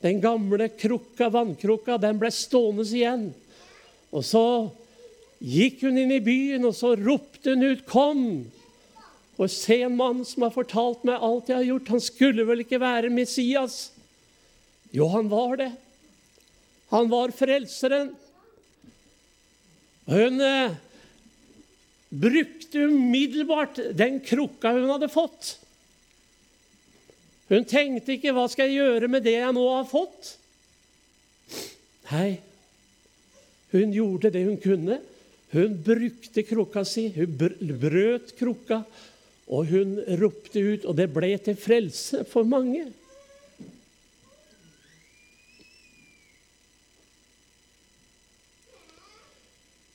Den 0.04 0.20
gamle 0.20 0.68
krukka, 0.68 1.30
vannkrukka 1.32 1.96
den 2.02 2.18
ble 2.20 2.28
stående 2.34 2.84
igjen. 2.84 3.30
Og 4.12 4.26
så 4.28 4.44
gikk 5.40 5.86
hun 5.86 5.96
inn 6.00 6.12
i 6.12 6.20
byen, 6.24 6.66
og 6.68 6.76
så 6.76 6.92
ropte 6.98 7.54
hun 7.54 7.64
ut 7.72 7.86
'Kom!' 7.88 8.50
Og 9.34 9.50
se 9.50 9.80
en 9.82 9.96
mann 9.96 10.22
som 10.24 10.44
har 10.46 10.52
fortalt 10.54 11.02
meg 11.02 11.18
alt 11.18 11.48
jeg 11.50 11.56
har 11.56 11.66
gjort. 11.66 11.88
Han 11.88 12.00
skulle 12.00 12.44
vel 12.46 12.62
ikke 12.62 12.78
være 12.78 13.10
Messias? 13.10 13.90
Jo, 14.94 15.08
han 15.10 15.26
var 15.28 15.56
det. 15.58 15.72
Han 16.94 17.10
var 17.10 17.34
frelseren. 17.34 18.12
Hun 20.06 20.40
eh, 20.40 20.76
brukte 22.14 22.86
umiddelbart 22.86 23.80
den 23.98 24.20
krukka 24.22 24.76
hun 24.76 24.92
hadde 24.92 25.10
fått. 25.10 25.56
Hun 27.48 27.64
tenkte 27.68 28.16
ikke 28.16 28.32
'hva 28.32 28.48
skal 28.48 28.70
jeg 28.70 28.80
gjøre 28.80 29.08
med 29.08 29.24
det 29.24 29.36
jeg 29.36 29.52
nå 29.52 29.64
har 29.68 29.84
fått'? 29.84 30.36
Nei, 32.10 32.40
hun 33.72 33.92
gjorde 33.92 34.30
det 34.30 34.44
hun 34.44 34.56
kunne. 34.60 35.00
Hun 35.52 35.76
brukte 35.84 36.42
krukka 36.42 36.84
si, 36.84 37.08
hun 37.14 37.36
brøt 37.36 38.34
krukka, 38.38 38.82
og 39.46 39.66
hun 39.70 39.96
ropte 40.18 40.58
ut, 40.58 40.84
og 40.84 40.96
det 40.96 41.12
ble 41.14 41.36
til 41.38 41.56
frelse 41.56 42.24
for 42.26 42.48
mange. 42.48 42.88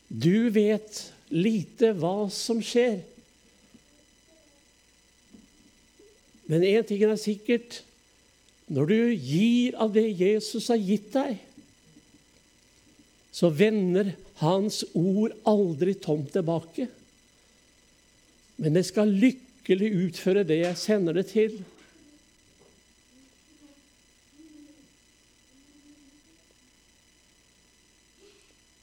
Du 0.09 0.49
vet 0.49 1.03
lite 1.29 1.93
hva 1.97 2.29
som 2.33 2.61
skjer. 2.65 3.01
Men 6.49 6.65
én 6.65 6.85
ting 6.87 7.03
er 7.05 7.19
sikkert. 7.19 7.83
Når 8.69 8.89
du 8.89 8.97
gir 9.13 9.77
av 9.81 9.93
det 9.93 10.07
Jesus 10.17 10.69
har 10.69 10.81
gitt 10.81 11.13
deg, 11.13 11.37
så 13.33 13.49
vender 13.53 14.15
Hans 14.39 14.83
ord 14.95 15.33
aldri 15.49 15.93
tomt 15.99 16.31
tilbake 16.33 16.87
men 18.59 18.75
det 18.75 18.83
skal 18.89 19.11
lykkelig 19.15 19.89
utføre 20.03 20.43
det 20.47 20.59
jeg 20.59 20.77
sender 20.79 21.15
det 21.15 21.29
til. 21.31 21.53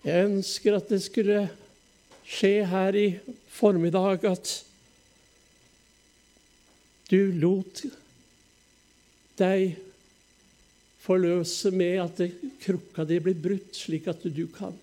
Jeg 0.07 0.29
ønsker 0.31 0.79
at 0.79 0.88
det 0.88 1.02
skulle 1.05 1.42
skje 2.26 2.55
her 2.70 2.96
i 2.96 3.07
formiddag 3.52 4.24
at 4.31 4.52
du 7.11 7.21
lot 7.38 7.85
deg 9.38 9.77
forløse 11.05 11.71
med 11.71 12.01
at 12.03 12.23
krukka 12.64 13.05
di 13.07 13.21
blir 13.23 13.38
brutt, 13.38 13.77
slik 13.79 14.09
at 14.11 14.25
du 14.27 14.47
kan 14.51 14.75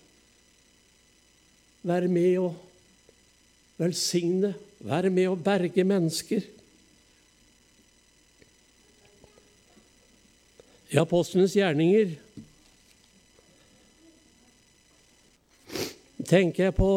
være 1.84 2.08
med 2.08 2.38
og 2.40 2.54
velsigne, 3.76 4.54
være 4.80 5.10
med 5.12 5.28
og 5.28 5.42
berge 5.44 5.84
mennesker. 5.84 6.46
I 10.94 11.00
apostlenes 11.02 11.56
gjerninger 11.58 12.14
tenker 16.24 16.68
jeg 16.70 16.76
på 16.78 16.90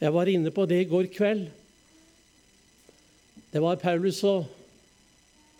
Jeg 0.00 0.12
var 0.12 0.28
inne 0.28 0.50
på 0.52 0.66
det 0.68 0.82
i 0.82 0.88
går 0.90 1.06
kveld. 1.14 1.46
Det 3.54 3.60
var 3.62 3.76
Paulus 3.78 4.16
og 4.26 4.48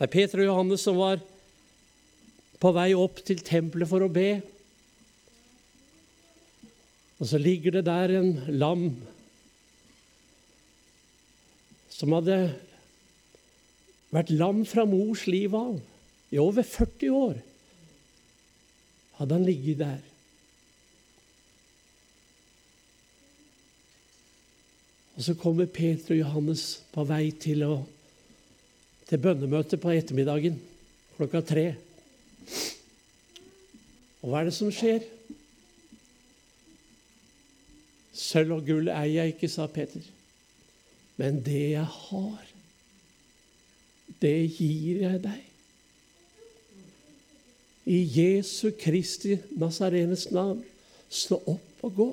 nei, 0.01 0.09
Peter 0.11 0.41
og 0.43 0.49
Johannes 0.49 0.83
som 0.83 0.97
var 0.99 1.21
på 2.59 2.73
vei 2.75 2.89
opp 2.99 3.21
til 3.23 3.39
tempelet 3.47 3.87
for 3.87 4.03
å 4.03 4.09
be. 4.11 4.41
Og 7.23 7.29
så 7.31 7.39
ligger 7.39 7.77
det 7.77 7.85
der 7.87 8.17
en 8.19 8.33
lam 8.51 8.83
som 11.95 12.17
hadde 12.19 12.41
vært 14.11 14.35
lam 14.35 14.65
fra 14.67 14.83
mors 14.91 15.29
liv 15.31 15.55
av. 15.55 15.79
I 16.35 16.43
over 16.43 16.67
40 16.67 17.15
år 17.15 17.39
hadde 19.21 19.39
han 19.39 19.47
ligget 19.47 19.85
der. 19.85 20.03
Og 25.15 25.23
så 25.23 25.35
kommer 25.39 25.71
Peter 25.71 26.15
og 26.15 26.21
Johannes 26.21 26.65
på 26.95 27.05
vei 27.07 27.29
til, 27.41 27.63
å, 27.67 27.79
til 29.07 29.21
bønnemøte 29.23 29.79
på 29.79 29.93
ettermiddagen 29.95 30.59
klokka 31.15 31.43
tre. 31.47 31.67
Og 34.25 34.31
hva 34.33 34.41
er 34.41 34.49
det 34.49 34.57
som 34.57 34.73
skjer? 34.75 35.05
Sølv 38.15 38.57
og 38.57 38.67
gull 38.67 38.91
eier 38.91 39.25
jeg 39.25 39.35
ikke, 39.35 39.51
sa 39.53 39.69
Peter. 39.71 40.03
Men 41.21 41.39
det 41.47 41.63
jeg 41.77 41.87
har, 41.87 42.47
det 44.23 44.37
gir 44.57 45.05
jeg 45.05 45.23
deg. 45.23 45.43
I 47.85 47.99
Jesu 48.09 48.73
Kristi 48.81 49.37
Nazarenes 49.61 50.31
navn, 50.33 50.63
stå 51.13 51.39
opp 51.53 51.85
og 51.85 51.99
gå. 51.99 52.11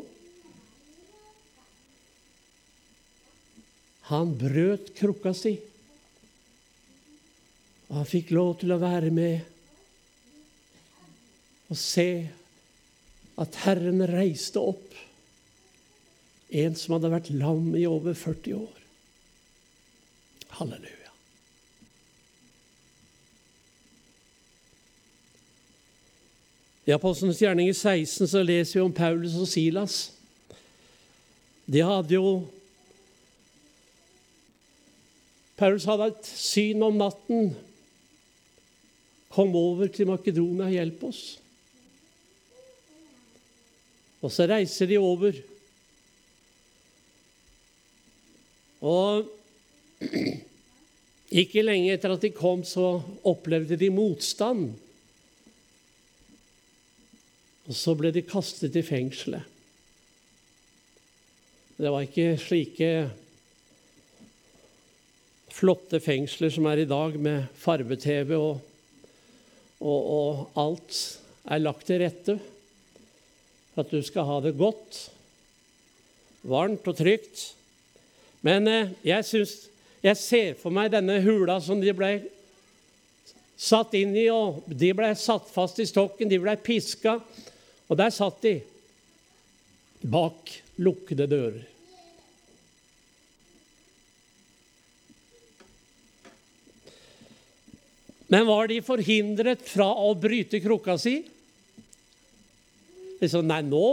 Han 4.10 4.34
brøt 4.40 4.94
krukka 4.98 5.34
si, 5.38 5.56
og 7.92 8.00
han 8.00 8.08
fikk 8.08 8.32
lov 8.34 8.56
til 8.62 8.74
å 8.74 8.80
være 8.82 9.12
med 9.14 9.48
og 11.72 11.80
se 11.80 12.08
at 13.40 13.58
Herren 13.64 14.04
reiste 14.12 14.60
opp 14.60 14.96
en 16.52 16.76
som 16.76 16.98
hadde 16.98 17.12
vært 17.14 17.30
lam 17.36 17.70
i 17.80 17.86
over 17.88 18.16
40 18.18 18.58
år. 18.60 18.80
Halleluja. 20.58 20.98
I 26.90 26.96
Apostlenes 26.96 27.40
gjerning 27.40 27.70
i 27.70 27.78
16 27.78 28.28
så 28.28 28.42
leser 28.44 28.80
vi 28.80 28.84
om 28.84 28.94
Paulus 28.96 29.38
og 29.40 29.48
Silas. 29.48 30.00
De 31.72 31.84
hadde 31.86 32.18
jo 32.18 32.42
Paulus 35.62 35.86
hadde 35.86 36.08
et 36.10 36.26
syn 36.26 36.82
om 36.82 36.96
natten. 36.98 37.52
Kom 39.30 39.54
over 39.54 39.92
til 39.94 40.10
Makedonia, 40.10 40.72
hjelp 40.74 41.04
oss. 41.06 41.22
Og 44.26 44.34
så 44.34 44.48
reiser 44.50 44.90
de 44.90 44.98
over. 44.98 45.38
Og 48.82 49.30
ikke 51.44 51.68
lenge 51.68 51.94
etter 51.94 52.18
at 52.18 52.26
de 52.26 52.34
kom, 52.34 52.66
så 52.66 52.98
opplevde 53.22 53.78
de 53.78 53.94
motstand. 53.94 54.72
Og 57.70 57.78
så 57.78 57.94
ble 58.02 58.10
de 58.18 58.26
kastet 58.26 58.82
i 58.82 58.86
fengselet. 58.86 59.46
Det 61.78 61.90
var 61.90 62.10
ikke 62.10 62.34
slike 62.42 62.96
flotte 65.52 66.00
fengsler 66.04 66.52
som 66.54 66.68
er 66.72 66.84
i 66.84 66.90
dag, 66.90 67.18
med 67.20 67.50
farge-TV 67.60 68.34
og, 68.38 68.62
og, 69.82 70.02
og, 70.02 70.44
alt 70.60 71.00
er 71.52 71.64
lagt 71.64 71.88
til 71.90 72.02
rette 72.04 72.38
for 73.72 73.84
at 73.84 73.94
du 73.94 74.02
skal 74.04 74.28
ha 74.28 74.38
det 74.44 74.58
godt, 74.60 75.00
varmt 76.48 76.88
og 76.90 76.98
trygt. 76.98 77.52
Men 78.46 78.68
eh, 78.68 78.96
jeg 79.06 79.28
syns 79.28 79.60
Jeg 80.02 80.18
ser 80.18 80.56
for 80.58 80.74
meg 80.74 80.88
denne 80.90 81.20
hula 81.22 81.60
som 81.62 81.78
de 81.78 81.92
ble 81.94 82.16
satt 83.62 83.94
inn 83.94 84.16
i, 84.18 84.24
og 84.34 84.64
de 84.66 84.88
ble 84.98 85.12
satt 85.14 85.46
fast 85.54 85.78
i 85.78 85.86
stokken, 85.86 86.26
de 86.26 86.40
ble 86.42 86.56
piska, 86.58 87.20
og 87.86 88.00
der 88.00 88.10
satt 88.10 88.40
de 88.42 88.56
bak 90.02 90.56
lukkede 90.82 91.28
dører. 91.30 91.62
Men 98.32 98.48
var 98.48 98.70
de 98.72 98.80
forhindret 98.86 99.64
fra 99.68 99.90
å 99.92 100.14
bryte 100.16 100.62
krukka 100.64 100.96
si? 101.02 101.18
Liksom, 103.20 103.44
nei, 103.44 103.60
nå, 103.68 103.88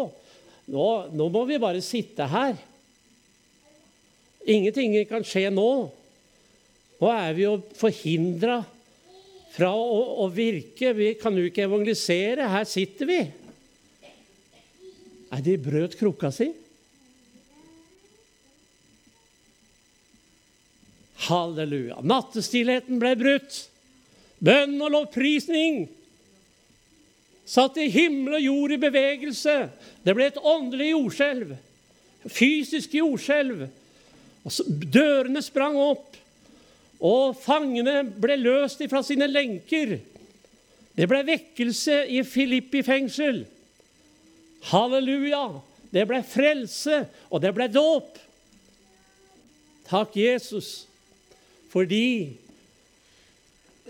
nå, 0.71 0.89
nå 1.11 1.25
må 1.35 1.43
vi 1.49 1.59
bare 1.61 1.83
sitte 1.83 2.29
her. 2.31 2.55
Ingenting 4.49 4.95
kan 5.11 5.27
skje 5.27 5.49
nå. 5.53 5.71
Nå 6.99 7.11
er 7.13 7.35
vi 7.35 7.45
jo 7.45 7.57
forhindra 7.79 8.61
fra 9.57 9.73
å, 9.75 9.99
å, 10.23 10.29
virke. 10.31 10.95
Vi 10.95 11.11
kan 11.19 11.37
jo 11.37 11.49
ikke 11.49 11.67
evangelisere. 11.67 12.47
Her 12.49 12.69
sitter 12.69 13.11
vi. 13.11 13.19
Nei, 15.29 15.41
de 15.45 15.57
brøt 15.61 15.99
krukka 15.99 16.31
si. 16.33 16.49
Halleluja. 21.27 21.99
Nattestillheten 22.07 23.03
ble 23.03 23.13
brutt. 23.19 23.59
Bønn 24.45 24.77
og 24.79 24.93
lovprisning 24.95 25.87
satte 27.49 27.87
himmel 27.91 28.37
og 28.39 28.45
jord 28.45 28.75
i 28.75 28.81
bevegelse. 28.81 29.57
Det 30.05 30.15
ble 30.15 30.29
et 30.29 30.41
åndelig 30.43 30.93
jordskjelv. 30.93 31.55
Fysisk 32.29 32.95
jordskjelv. 32.99 33.67
Dørene 34.93 35.43
sprang 35.45 35.77
opp, 35.81 36.17
og 36.99 37.37
fangene 37.41 38.03
ble 38.11 38.37
løst 38.41 38.83
fra 38.91 39.03
sine 39.07 39.29
lenker. 39.31 39.99
Det 40.99 41.07
ble 41.09 41.23
vekkelse 41.27 42.03
i 42.11 42.23
Filippi 42.27 42.83
fengsel. 42.87 43.45
Halleluja! 44.71 45.61
Det 45.89 46.05
ble 46.05 46.21
frelse, 46.27 47.07
og 47.33 47.41
det 47.41 47.55
ble 47.57 47.69
dåp. 47.73 48.19
Takk, 49.89 50.19
Jesus, 50.21 50.85
fordi 51.73 52.37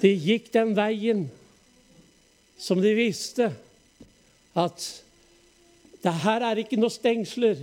de 0.02 0.12
gikk 0.14 0.52
den 0.54 0.74
veien 0.76 1.26
som 2.58 2.80
de 2.82 2.92
visste 2.96 3.50
at 4.58 4.87
det 6.02 6.14
her 6.22 6.44
er 6.46 6.61
ikke 6.62 6.78
noe 6.78 6.92
stengsler. 6.92 7.58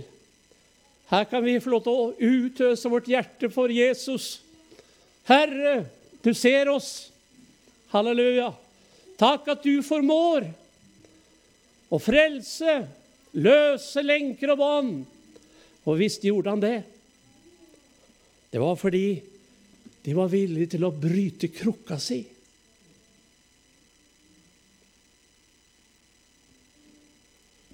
Her 1.10 1.24
kan 1.30 1.44
vi 1.44 1.58
få 1.62 1.72
lov 1.72 1.84
til 1.84 1.96
å 1.96 2.12
utøse 2.18 2.90
vårt 2.92 3.08
hjerte 3.08 3.50
for 3.52 3.72
Jesus. 3.72 4.40
Herre, 5.28 5.86
du 6.22 6.32
ser 6.34 6.68
oss. 6.72 7.08
Halleluja. 7.92 8.50
Takk 9.16 9.48
at 9.54 9.64
du 9.64 9.80
formår 9.86 10.48
å 11.88 12.00
frelse, 12.02 12.80
løse 13.38 14.02
lenker 14.04 14.52
og 14.52 14.60
bånd. 14.60 14.98
Og 15.86 16.00
visst 16.00 16.24
gjorde 16.26 16.52
han 16.52 16.64
det. 16.64 16.76
Det 18.50 18.60
var 18.60 18.76
fordi 18.80 19.06
de 20.06 20.14
var 20.14 20.30
villige 20.30 20.76
til 20.76 20.86
å 20.86 20.94
bryte 20.94 21.48
krukka 21.50 21.96
si. 21.98 22.20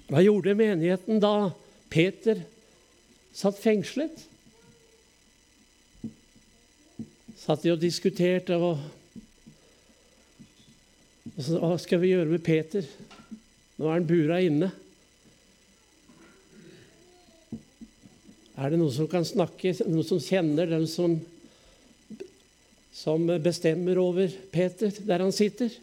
Hva 0.09 0.21
gjorde 0.21 0.55
menigheten 0.57 1.21
da 1.21 1.51
Peter 1.93 2.41
satt 3.37 3.59
fengslet? 3.61 4.23
Satt 7.37 7.61
de 7.65 7.73
og 7.75 7.81
diskuterte 7.81 8.57
og, 8.57 8.81
Hva 11.37 11.75
skal 11.81 12.01
vi 12.01 12.15
gjøre 12.15 12.31
med 12.33 12.41
Peter? 12.45 12.87
Nå 13.77 13.85
er 13.85 13.93
han 13.93 14.09
bura 14.09 14.39
inne. 14.41 14.71
Er 18.57 18.73
det 18.73 18.81
noen 18.81 18.93
som 18.93 19.09
kan 19.09 19.25
snakke, 19.25 19.73
noen 19.85 20.05
som 20.07 20.21
kjenner 20.21 20.69
den 20.69 20.89
som 20.89 21.19
som 22.93 23.25
bestemmer 23.41 23.97
over 23.97 24.29
Peter 24.53 24.93
der 25.03 25.23
han 25.25 25.33
sitter, 25.33 25.73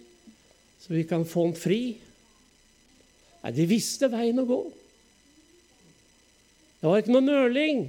så 0.81 0.95
vi 0.95 1.03
kan 1.09 1.27
få 1.27 1.49
han 1.49 1.57
fri. 1.59 1.83
Nei, 3.41 3.53
de 3.57 3.67
visste 3.69 4.09
veien 4.13 4.39
å 4.41 4.47
gå. 4.49 4.61
Det 6.81 6.89
var 6.89 7.03
ikke 7.03 7.13
noe 7.13 7.27
nøling. 7.27 7.83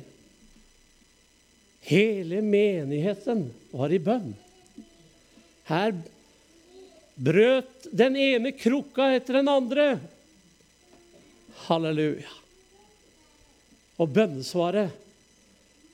Hele 1.87 2.41
menigheten 2.43 3.45
var 3.71 3.93
i 3.93 4.01
bønn. 4.03 4.33
Her 5.69 5.93
brøt 7.15 7.87
den 7.95 8.17
ene 8.19 8.51
krukka 8.55 9.11
etter 9.15 9.39
den 9.39 9.51
andre. 9.51 9.85
Halleluja. 11.67 12.31
Og 14.01 14.09
bønnesvaret, 14.11 14.91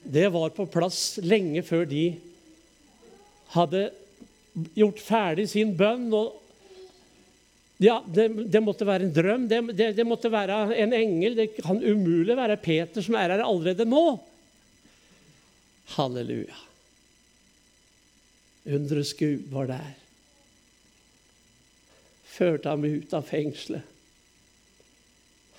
det 0.07 0.29
var 0.31 0.53
på 0.55 0.67
plass 0.71 1.17
lenge 1.19 1.61
før 1.67 1.83
de 1.89 2.05
hadde 3.53 3.87
gjort 4.77 4.99
ferdig 5.03 5.47
sin 5.51 5.75
bønn. 5.77 6.09
og 6.13 6.43
ja, 7.77 7.99
det, 8.09 8.29
det, 8.49 8.61
måtte 8.65 8.87
være 8.89 9.05
en 9.05 9.13
drøm, 9.13 9.43
det, 9.49 9.59
det, 9.77 9.91
det, 9.99 10.05
måtte 10.07 10.31
være 10.33 10.75
en 10.81 10.95
engel. 10.97 11.37
Det 11.37 11.51
kan 11.59 11.77
umulig 11.83 12.37
være 12.37 12.57
Peter 12.57 13.05
som 13.05 13.17
er 13.19 13.35
her 13.35 13.45
allerede 13.45 13.85
nå. 13.85 14.05
Halleluja. 15.97 16.57
Undres 18.67 19.13
Gud 19.15 19.45
var 19.53 19.69
der. 19.69 19.93
Førte 22.27 22.73
ham 22.73 22.83
ut 22.83 23.13
av 23.15 23.29
fengselet. 23.29 23.85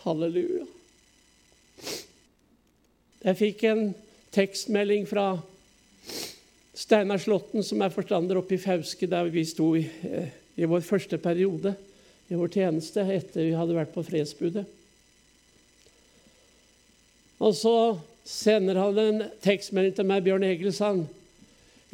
Halleluja. 0.02 0.66
Jeg 3.24 3.38
fikk 3.38 3.64
en 3.66 3.88
tekstmelding 4.34 5.06
fra 5.10 5.30
Steinar 6.78 7.18
Slåtten, 7.18 7.64
som 7.66 7.82
er 7.82 7.90
forstander 7.90 8.38
oppe 8.38 8.54
i 8.54 8.62
Fauske, 8.62 9.08
der 9.10 9.26
vi 9.32 9.42
sto 9.48 9.72
i, 9.74 9.82
eh, 10.06 10.28
i 10.54 10.66
vår 10.68 10.84
første 10.86 11.18
periode 11.18 11.74
i 12.28 12.36
vår 12.36 12.50
tjeneste 12.52 13.02
etter 13.02 13.46
vi 13.46 13.56
hadde 13.56 13.76
vært 13.76 13.94
på 13.94 14.04
fredsbudet. 14.04 14.66
Og 17.38 17.54
så 17.56 17.74
sender 18.28 18.78
han 18.78 19.00
en 19.00 19.24
tekstmelding 19.44 19.96
til 19.96 20.08
meg, 20.08 20.24
Bjørn 20.26 20.44
Egilsson. 20.44 21.06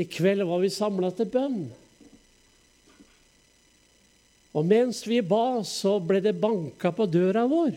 I 0.01 0.07
kveld 0.11 0.43
var 0.49 0.63
vi 0.65 0.73
samla 0.75 1.13
til 1.15 1.31
bønn. 1.31 1.61
Og 4.55 4.67
mens 4.67 5.05
vi 5.07 5.21
ba, 5.23 5.63
så 5.67 5.97
ble 6.03 6.21
det 6.25 6.35
banka 6.43 6.91
på 6.95 7.07
døra 7.11 7.45
vår. 7.51 7.77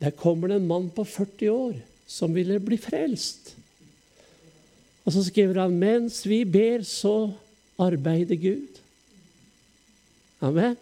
Der 0.00 0.16
kommer 0.16 0.52
det 0.52 0.60
en 0.60 0.70
mann 0.70 0.88
på 0.92 1.04
40 1.04 1.52
år 1.52 1.78
som 2.08 2.34
ville 2.36 2.58
bli 2.62 2.78
frelst. 2.80 3.54
Og 5.06 5.14
så 5.14 5.22
skriver 5.22 5.62
han 5.62 5.78
mens 5.78 6.24
vi 6.26 6.42
ber, 6.44 6.82
så 6.82 7.30
arbeider 7.78 8.36
Gud. 8.42 8.80
Amen. 10.42 10.74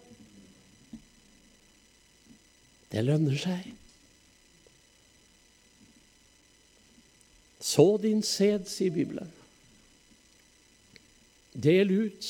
Det 2.90 3.02
lønner 3.04 3.36
seg. 3.38 3.68
Så 7.64 7.84
din 8.00 8.22
sæd, 8.22 8.68
sier 8.70 8.94
Bibelen. 8.94 9.28
Del 11.54 11.92
ut. 12.06 12.28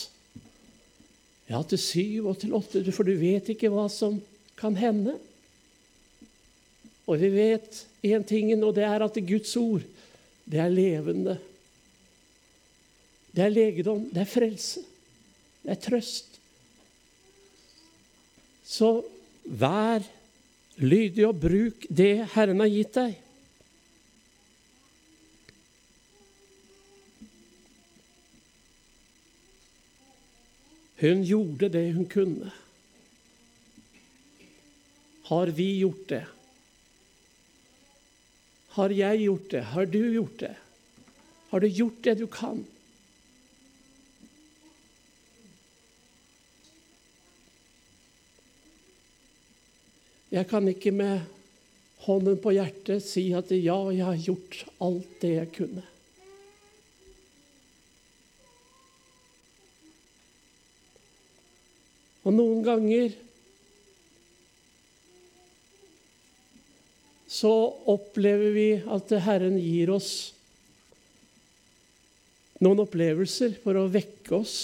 Ja, 1.50 1.61
til 1.68 1.78
syv 1.78 2.30
og 2.33 2.38
til 2.40 2.54
åtte, 2.57 2.85
for 2.92 3.07
du 3.07 3.14
vet 3.20 3.50
ikke 3.52 3.70
hva 3.72 3.87
som 3.92 4.18
kan 4.59 4.76
hende. 4.80 5.18
Og 7.04 7.20
vi 7.20 7.28
vet 7.35 7.83
én 8.02 8.24
ting, 8.24 8.54
og 8.64 8.72
det 8.76 8.87
er 8.88 9.04
at 9.04 9.18
Guds 9.28 9.57
ord, 9.61 9.85
det 10.48 10.61
er 10.61 10.72
levende. 10.72 11.37
Det 13.35 13.42
er 13.42 13.51
legedom, 13.51 14.07
det 14.14 14.23
er 14.23 14.31
frelse, 14.31 14.85
det 15.64 15.75
er 15.75 15.81
trøst. 15.83 16.37
Så 18.64 19.03
vær 19.44 20.05
lydig 20.79 21.27
og 21.27 21.40
bruk 21.42 21.87
det 21.90 22.29
Herren 22.35 22.62
har 22.62 22.70
gitt 22.70 22.94
deg. 22.94 23.16
Hun 31.05 31.25
gjorde 31.27 31.68
det 31.75 31.88
hun 31.92 32.07
kunne. 32.09 32.53
Har 35.25 35.51
vi 35.57 35.66
gjort 35.81 36.07
det? 36.09 36.23
Har 38.77 38.94
jeg 38.94 39.25
gjort 39.27 39.51
det? 39.51 39.64
Har 39.75 39.90
du 39.90 40.01
gjort 40.14 40.38
det? 40.40 40.55
Har 41.51 41.61
du 41.61 41.66
gjort 41.68 42.01
det 42.05 42.14
du 42.18 42.27
kan? 42.27 42.64
Jeg 50.35 50.49
kan 50.51 50.66
ikke 50.66 50.90
med 50.90 51.20
hånden 52.03 52.40
på 52.42 52.53
hjertet 52.57 53.05
si 53.07 53.29
at 53.38 53.53
ja, 53.55 53.77
jeg 53.94 54.03
har 54.03 54.18
gjort 54.18 54.64
alt 54.83 55.20
det 55.23 55.31
jeg 55.37 55.51
kunne. 55.55 55.85
Og 62.25 62.35
noen 62.35 62.64
ganger 62.66 63.14
så 67.31 67.53
opplever 67.94 68.55
vi 68.55 68.68
at 68.81 69.12
Herren 69.23 69.59
gir 69.61 69.92
oss 69.94 70.14
noen 72.64 72.83
opplevelser 72.85 73.59
for 73.62 73.77
å 73.79 73.90
vekke 73.92 74.38
oss. 74.38 74.57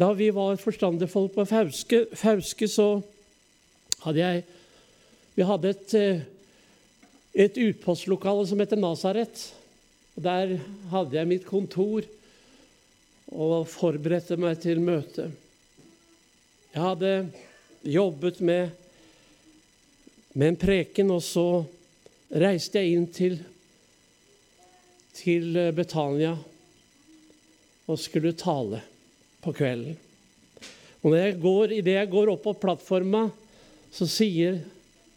Da 0.00 0.12
vi 0.16 0.30
var 0.32 0.56
forstanderfolk 0.56 1.34
på 1.34 1.44
Fauske, 1.44 2.06
Fauske, 2.16 2.64
så 2.68 3.02
hadde 4.06 4.22
jeg 4.22 4.44
Vi 5.34 5.44
hadde 5.46 5.70
et, 5.70 5.92
eh, 5.94 6.22
et 7.34 7.56
utpostlokale 7.56 8.46
som 8.48 8.58
heter 8.60 8.76
Nasaret. 8.76 9.42
Der 10.16 10.56
hadde 10.90 11.16
jeg 11.16 11.28
mitt 11.28 11.46
kontor 11.46 12.04
og 13.30 13.68
forberedte 13.68 14.36
meg 14.36 14.58
til 14.60 14.80
møte. 14.80 15.30
Jeg 16.74 16.82
hadde 16.82 17.30
jobbet 17.84 18.40
med, 18.40 18.70
med 20.34 20.48
en 20.48 20.60
preken, 20.60 21.10
og 21.14 21.22
så 21.22 21.64
reiste 22.32 22.80
jeg 22.80 22.96
inn 22.96 23.06
til, 23.06 23.38
til 25.14 25.60
Betania 25.76 26.34
og 27.86 28.00
skulle 28.00 28.34
tale 28.36 28.82
på 29.44 29.54
kvelden. 29.56 29.96
Og 31.00 31.12
når 31.12 31.22
jeg 31.22 31.38
går, 31.40 31.72
Idet 31.78 31.96
jeg 31.96 32.12
går 32.12 32.32
opp 32.34 32.42
på 32.44 32.58
plattforma, 32.60 33.28
så 33.92 34.08
sier 34.08 34.60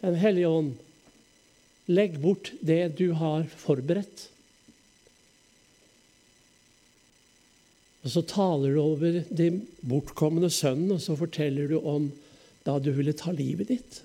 Den 0.04 0.18
hellige 0.20 0.50
ånd 0.50 0.74
Legg 1.92 2.16
bort 2.24 2.54
det 2.64 2.96
du 2.96 3.10
har 3.20 3.44
forberedt. 3.60 4.30
Og 8.04 8.12
så 8.12 8.24
taler 8.28 8.76
du 8.76 8.80
over 8.80 9.20
den 9.32 9.62
bortkomne 9.84 10.48
sønnen, 10.52 10.96
og 10.96 11.02
så 11.04 11.16
forteller 11.20 11.68
du 11.72 11.78
om 11.80 12.10
da 12.64 12.78
du 12.80 12.92
ville 12.96 13.16
ta 13.16 13.32
livet 13.36 13.72
ditt. 13.72 14.00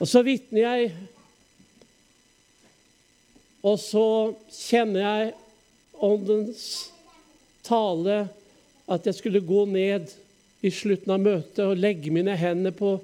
Og 0.00 0.08
så 0.08 0.20
vitner 0.24 0.64
jeg 0.64 0.90
og 3.66 3.80
så 3.82 4.06
kjenner 4.52 5.02
jeg 5.02 5.34
Åndens 6.06 6.66
tale 7.64 8.26
at 8.86 9.06
jeg 9.08 9.16
skulle 9.16 9.40
gå 9.42 9.64
ned 9.70 10.12
i 10.66 10.70
slutten 10.70 11.14
av 11.14 11.22
møtet 11.22 11.62
og 11.64 11.80
legge 11.80 12.12
mine 12.14 12.36
hender 12.38 12.74
på 12.76 12.98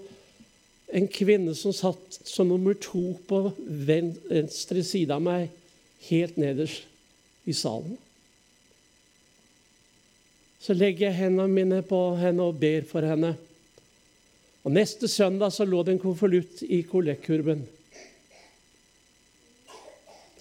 en 0.92 1.08
kvinne 1.08 1.54
som 1.56 1.72
satt 1.74 2.20
som 2.28 2.50
nummer 2.50 2.76
to 2.76 3.14
på 3.28 3.46
venstre 3.64 4.84
side 4.84 5.14
av 5.14 5.24
meg, 5.24 5.48
helt 6.10 6.36
nederst 6.40 6.84
i 7.48 7.54
salen. 7.56 7.96
Så 10.62 10.76
legger 10.76 11.08
jeg 11.08 11.18
hendene 11.24 11.48
mine 11.50 11.80
på 11.86 12.00
henne 12.20 12.44
og 12.44 12.60
ber 12.60 12.84
for 12.86 13.02
henne. 13.08 13.32
Og 14.62 14.76
Neste 14.76 15.08
søndag 15.10 15.50
så 15.56 15.66
lå 15.66 15.80
det 15.82 15.96
en 15.96 16.04
konvolutt 16.04 16.60
i 16.62 16.84
kollektkurven. 16.86 17.64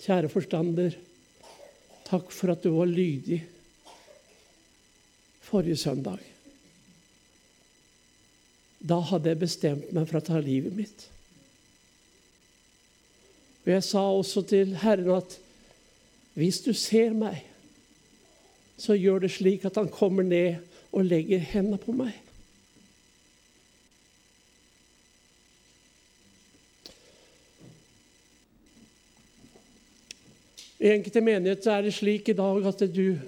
Kjære 0.01 0.29
forstander, 0.33 0.95
takk 2.07 2.31
for 2.33 2.53
at 2.53 2.63
du 2.63 2.71
var 2.73 2.89
lydig 2.89 3.43
forrige 5.45 5.77
søndag. 5.77 6.19
Da 8.81 8.97
hadde 9.11 9.29
jeg 9.29 9.39
bestemt 9.43 9.91
meg 9.93 10.07
for 10.09 10.17
å 10.17 10.25
ta 10.25 10.39
livet 10.41 10.73
mitt. 10.73 11.05
Og 13.61 13.69
Jeg 13.75 13.85
sa 13.85 14.01
også 14.09 14.41
til 14.49 14.73
Herren 14.81 15.11
at 15.19 15.37
hvis 16.33 16.63
du 16.65 16.71
ser 16.73 17.13
meg, 17.13 17.43
så 18.81 18.95
gjør 18.97 19.21
det 19.21 19.35
slik 19.35 19.67
at 19.67 19.77
han 19.77 19.91
kommer 19.91 20.25
ned 20.25 20.63
og 20.91 21.05
legger 21.05 21.43
hendene 21.51 21.77
på 21.77 21.93
meg. 21.93 22.15
I 30.81 30.89
enkelte 30.89 31.21
menigheter 31.21 31.75
er 31.75 31.85
det 31.85 31.93
slik 31.93 32.31
i 32.31 32.37
dag 32.37 32.65
at 32.65 32.79
du 32.89 33.19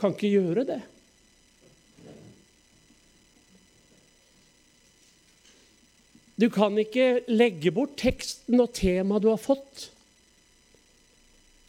kan 0.00 0.16
ikke 0.16 0.32
gjøre 0.32 0.64
det. 0.66 0.80
Du 6.42 6.48
kan 6.50 6.74
ikke 6.80 7.22
legge 7.30 7.70
bort 7.70 7.94
teksten 8.00 8.58
og 8.64 8.72
temaet 8.74 9.22
du 9.22 9.28
har 9.30 9.38
fått. 9.38 9.92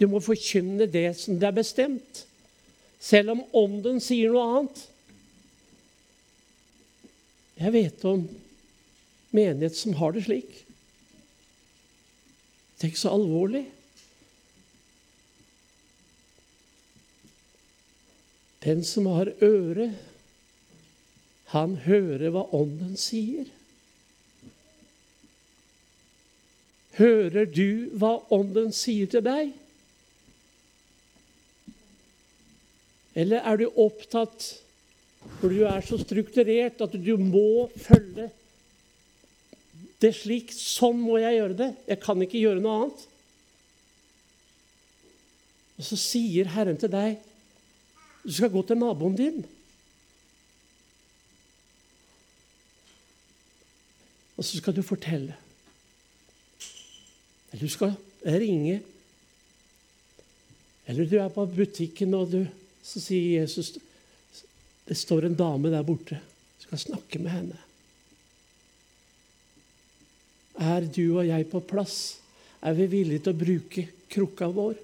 Du 0.02 0.08
må 0.10 0.24
forkynne 0.24 0.88
det 0.90 1.12
som 1.20 1.38
det 1.38 1.46
er 1.52 1.60
bestemt, 1.60 2.24
selv 2.98 3.36
om 3.36 3.46
Ånden 3.54 4.02
sier 4.02 4.34
noe 4.34 4.48
annet. 4.50 4.82
Jeg 7.62 7.76
vet 7.76 8.10
om 8.10 8.26
menighet 9.30 9.78
som 9.78 9.94
har 10.02 10.18
det 10.18 10.26
slik. 10.26 10.64
Det 12.74 12.88
er 12.88 12.96
ikke 12.96 13.04
så 13.06 13.14
alvorlig. 13.14 13.68
Den 18.64 18.84
som 18.88 19.10
har 19.12 19.32
øre, 19.44 19.90
han 21.54 21.76
hører 21.84 22.32
hva 22.34 22.46
Ånden 22.56 22.96
sier. 22.98 23.50
Hører 26.98 27.50
du 27.50 27.90
hva 28.00 28.16
Ånden 28.34 28.72
sier 28.76 29.10
til 29.12 29.26
deg? 29.26 29.52
Eller 33.14 33.44
er 33.46 33.60
du 33.60 33.68
opptatt 33.70 34.54
for 35.40 35.52
du 35.52 35.64
er 35.68 35.84
så 35.86 36.00
strukturert 36.02 36.82
at 36.84 36.96
du 37.00 37.14
må 37.20 37.68
følge 37.80 38.30
det 40.04 40.12
slik. 40.18 40.52
Sånn 40.56 41.00
må 41.00 41.20
jeg 41.22 41.38
gjøre 41.38 41.60
det. 41.60 41.70
Jeg 41.88 42.02
kan 42.04 42.24
ikke 42.24 42.42
gjøre 42.42 42.64
noe 42.64 42.80
annet. 42.80 43.04
Og 45.80 45.88
så 45.88 46.00
sier 46.00 46.52
Herren 46.54 46.80
til 46.80 46.92
deg 46.92 47.22
du 48.24 48.32
skal 48.32 48.52
gå 48.54 48.64
til 48.68 48.80
naboen 48.80 49.16
din. 49.20 49.44
Og 54.38 54.46
så 54.46 54.58
skal 54.58 54.76
du 54.76 54.82
fortelle. 54.86 55.36
Eller 57.52 57.66
du 57.68 57.72
skal 57.72 57.94
ringe. 58.26 58.80
Eller 60.88 61.08
du 61.08 61.18
er 61.20 61.32
på 61.32 61.46
butikken, 61.48 62.16
og 62.18 62.32
du, 62.32 62.42
så 62.84 63.02
sier 63.04 63.44
Jesus 63.44 63.76
det 64.84 64.98
står 65.00 65.30
en 65.30 65.38
dame 65.40 65.70
der 65.72 65.86
borte. 65.88 66.18
Du 66.60 66.66
skal 66.66 66.82
snakke 66.82 67.22
med 67.24 67.32
henne. 67.32 67.60
Er 70.60 70.84
du 70.84 71.06
og 71.18 71.28
jeg 71.28 71.48
på 71.52 71.62
plass? 71.64 72.18
Er 72.64 72.76
vi 72.76 72.90
villige 72.92 73.24
til 73.24 73.32
å 73.32 73.40
bruke 73.40 73.86
krukka 74.12 74.50
vår? 74.52 74.76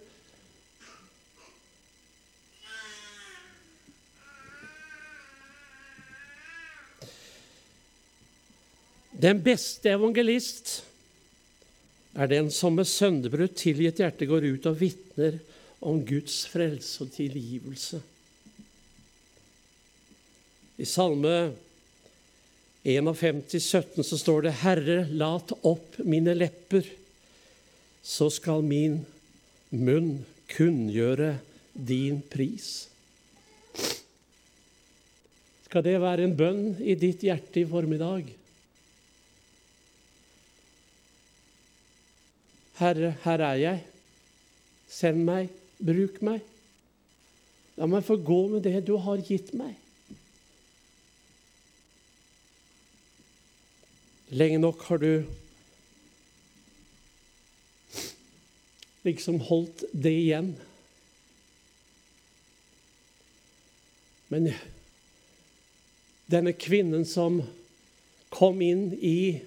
Den 9.20 9.42
beste 9.44 9.92
evangelist 9.92 10.78
er 12.16 12.30
den 12.32 12.48
som 12.56 12.78
med 12.80 12.88
sønderbrutt 12.88 13.58
tilgitt 13.60 14.00
hjerte 14.00 14.28
går 14.30 14.48
ut 14.48 14.68
og 14.70 14.78
vitner 14.80 15.42
om 15.84 16.00
Guds 16.08 16.46
frelse 16.48 17.04
og 17.04 17.12
tilgivelse. 17.12 18.00
I 20.80 20.88
Salme 20.88 21.52
51, 22.88 23.60
17 23.60 24.08
så 24.08 24.18
står 24.18 24.48
det:" 24.48 24.56
Herre, 24.64 24.98
lat 25.12 25.52
opp 25.68 26.00
mine 26.00 26.34
lepper, 26.38 26.88
så 28.00 28.30
skal 28.32 28.64
min 28.64 29.02
munn 29.76 30.24
kunngjøre 30.56 31.36
din 31.76 32.22
pris. 32.24 32.88
Skal 35.68 35.84
det 35.84 36.00
være 36.02 36.24
en 36.24 36.38
bønn 36.40 36.78
i 36.80 36.96
ditt 36.96 37.28
hjerte 37.28 37.62
i 37.62 37.68
formiddag? 37.68 38.32
Herre, 42.80 43.14
her 43.26 43.44
er 43.44 43.60
jeg. 43.60 43.84
Send 44.90 45.26
meg, 45.28 45.52
bruk 45.84 46.22
meg. 46.26 46.42
La 47.80 47.88
meg 47.88 48.06
få 48.08 48.18
gå 48.24 48.40
med 48.54 48.64
det 48.68 48.82
du 48.88 48.96
har 49.00 49.22
gitt 49.24 49.52
meg. 49.56 49.76
Lenge 54.30 54.60
nok 54.62 54.84
har 54.88 55.02
du 55.02 55.12
liksom 59.08 59.40
holdt 59.48 59.84
det 59.94 60.14
igjen. 60.14 60.52
Men 64.30 64.52
denne 66.30 66.54
kvinnen 66.54 67.08
som 67.10 67.40
kom 68.30 68.60
inn 68.62 68.92
i 68.94 69.40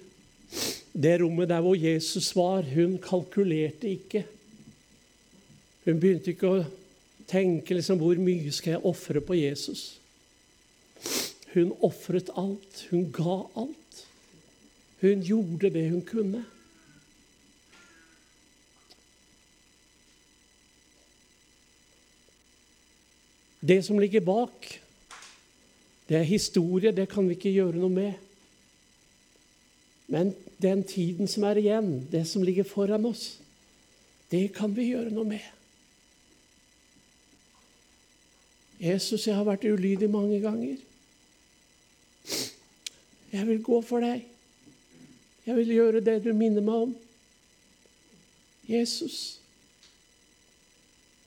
det 0.93 1.17
rommet 1.21 1.49
der 1.49 1.61
hvor 1.65 1.75
Jesus 1.75 2.35
var, 2.35 2.61
hun 2.61 2.99
kalkulerte 3.01 3.89
ikke. 3.89 4.25
Hun 5.85 5.99
begynte 5.99 6.31
ikke 6.31 6.51
å 6.51 6.63
tenke 7.27 7.75
liksom, 7.75 7.99
hvor 7.99 8.19
mye 8.21 8.51
skal 8.53 8.75
jeg 8.75 8.85
ofre 8.87 9.21
på 9.25 9.35
Jesus. 9.39 9.97
Hun 11.53 11.73
ofret 11.85 12.29
alt. 12.37 12.85
Hun 12.91 13.09
ga 13.13 13.39
alt. 13.59 14.03
Hun 15.01 15.23
gjorde 15.25 15.73
det 15.73 15.89
hun 15.89 16.03
kunne. 16.05 16.45
Det 23.63 23.79
som 23.85 23.99
ligger 23.99 24.19
bak, 24.19 24.67
det 26.09 26.17
er 26.19 26.27
historie. 26.27 26.91
Det 26.91 27.07
kan 27.09 27.27
vi 27.27 27.37
ikke 27.37 27.53
gjøre 27.53 27.79
noe 27.79 27.91
med. 27.91 28.32
Men 30.07 30.33
den 30.61 30.83
tiden 30.83 31.27
som 31.27 31.45
er 31.47 31.59
igjen, 31.61 32.07
det 32.11 32.25
som 32.27 32.43
ligger 32.43 32.67
foran 32.67 33.05
oss, 33.05 33.37
det 34.31 34.47
kan 34.55 34.73
vi 34.75 34.89
gjøre 34.91 35.13
noe 35.13 35.27
med. 35.27 35.45
Jesus, 38.83 39.27
jeg 39.27 39.37
har 39.37 39.47
vært 39.47 39.63
ulydig 39.69 40.09
mange 40.11 40.41
ganger. 40.43 40.81
Jeg 43.33 43.47
vil 43.47 43.61
gå 43.63 43.79
for 43.85 44.03
deg. 44.03 44.25
Jeg 45.45 45.55
vil 45.59 45.73
gjøre 45.77 46.03
det 46.03 46.19
du 46.23 46.31
minner 46.35 46.63
meg 46.63 46.87
om. 46.87 46.93
Jesus, 48.67 49.39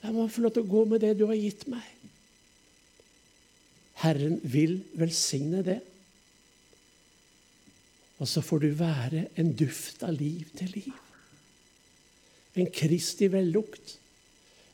la 0.01 0.13
meg 0.13 0.31
få 0.33 0.45
lov 0.45 0.55
til 0.55 0.65
å 0.65 0.71
gå 0.71 0.85
med 0.89 1.03
det 1.05 1.13
du 1.19 1.27
har 1.29 1.37
gitt 1.37 1.67
meg. 1.69 1.85
Herren 4.01 4.39
vil 4.45 4.79
velsigne 4.97 5.63
det. 5.65 5.79
Og 8.17 8.29
så 8.29 8.41
får 8.41 8.63
du 8.63 8.69
være 8.79 9.27
en 9.37 9.51
duft 9.53 10.03
av 10.05 10.15
liv 10.17 10.49
til 10.57 10.71
liv. 10.73 10.93
En 12.57 12.69
Kristi 12.73 13.29
vellukt. 13.29 13.97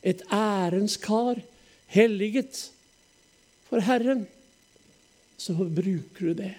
Et 0.04 0.22
ærens 0.32 0.96
kar, 1.00 1.40
helliget 1.92 2.70
for 3.68 3.84
Herren. 3.84 4.26
Så 5.38 5.56
bruker 5.56 6.32
du 6.32 6.38
det. 6.40 6.54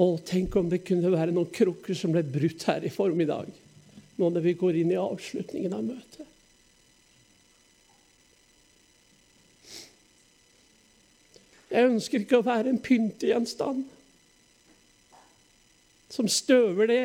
Å, 0.00 0.06
tenk 0.24 0.54
om 0.56 0.68
det 0.72 0.80
kunne 0.88 1.12
være 1.12 1.32
noen 1.36 1.50
krukker 1.52 1.96
som 1.96 2.12
ble 2.14 2.22
brutt 2.24 2.64
her 2.70 2.84
i 2.88 2.92
formiddag, 2.92 3.50
nå 4.16 4.28
når 4.32 4.44
vi 4.46 4.54
går 4.56 4.78
inn 4.80 4.94
i 4.94 5.00
avslutningen 5.00 5.74
av 5.76 5.84
møtet. 5.84 6.28
Jeg 11.70 11.86
ønsker 11.86 12.24
ikke 12.24 12.40
å 12.40 12.46
være 12.46 12.72
en 12.72 12.82
pyntegjenstand 12.82 13.84
som 16.10 16.28
støver 16.30 16.90
det. 16.90 17.04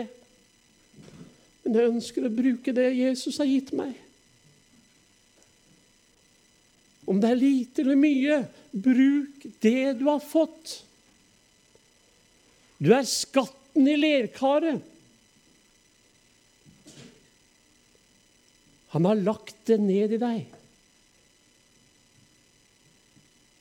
Men 1.63 1.77
jeg 1.77 1.91
ønsker 1.91 2.25
å 2.25 2.33
bruke 2.33 2.73
det 2.73 2.89
Jesus 2.97 3.37
har 3.41 3.49
gitt 3.49 3.71
meg. 3.77 3.93
Om 7.05 7.21
det 7.21 7.29
er 7.29 7.37
lite 7.37 7.83
eller 7.83 8.01
mye, 8.01 8.39
bruk 8.73 9.45
det 9.61 9.93
du 9.99 10.07
har 10.09 10.23
fått. 10.25 10.79
Du 12.81 12.89
er 12.93 13.05
skatten 13.05 13.85
i 13.87 13.95
lerkaret. 13.99 14.81
Han 18.95 19.05
har 19.05 19.21
lagt 19.21 19.57
det 19.69 19.77
ned 19.83 20.15
i 20.15 20.21
deg. 20.21 20.54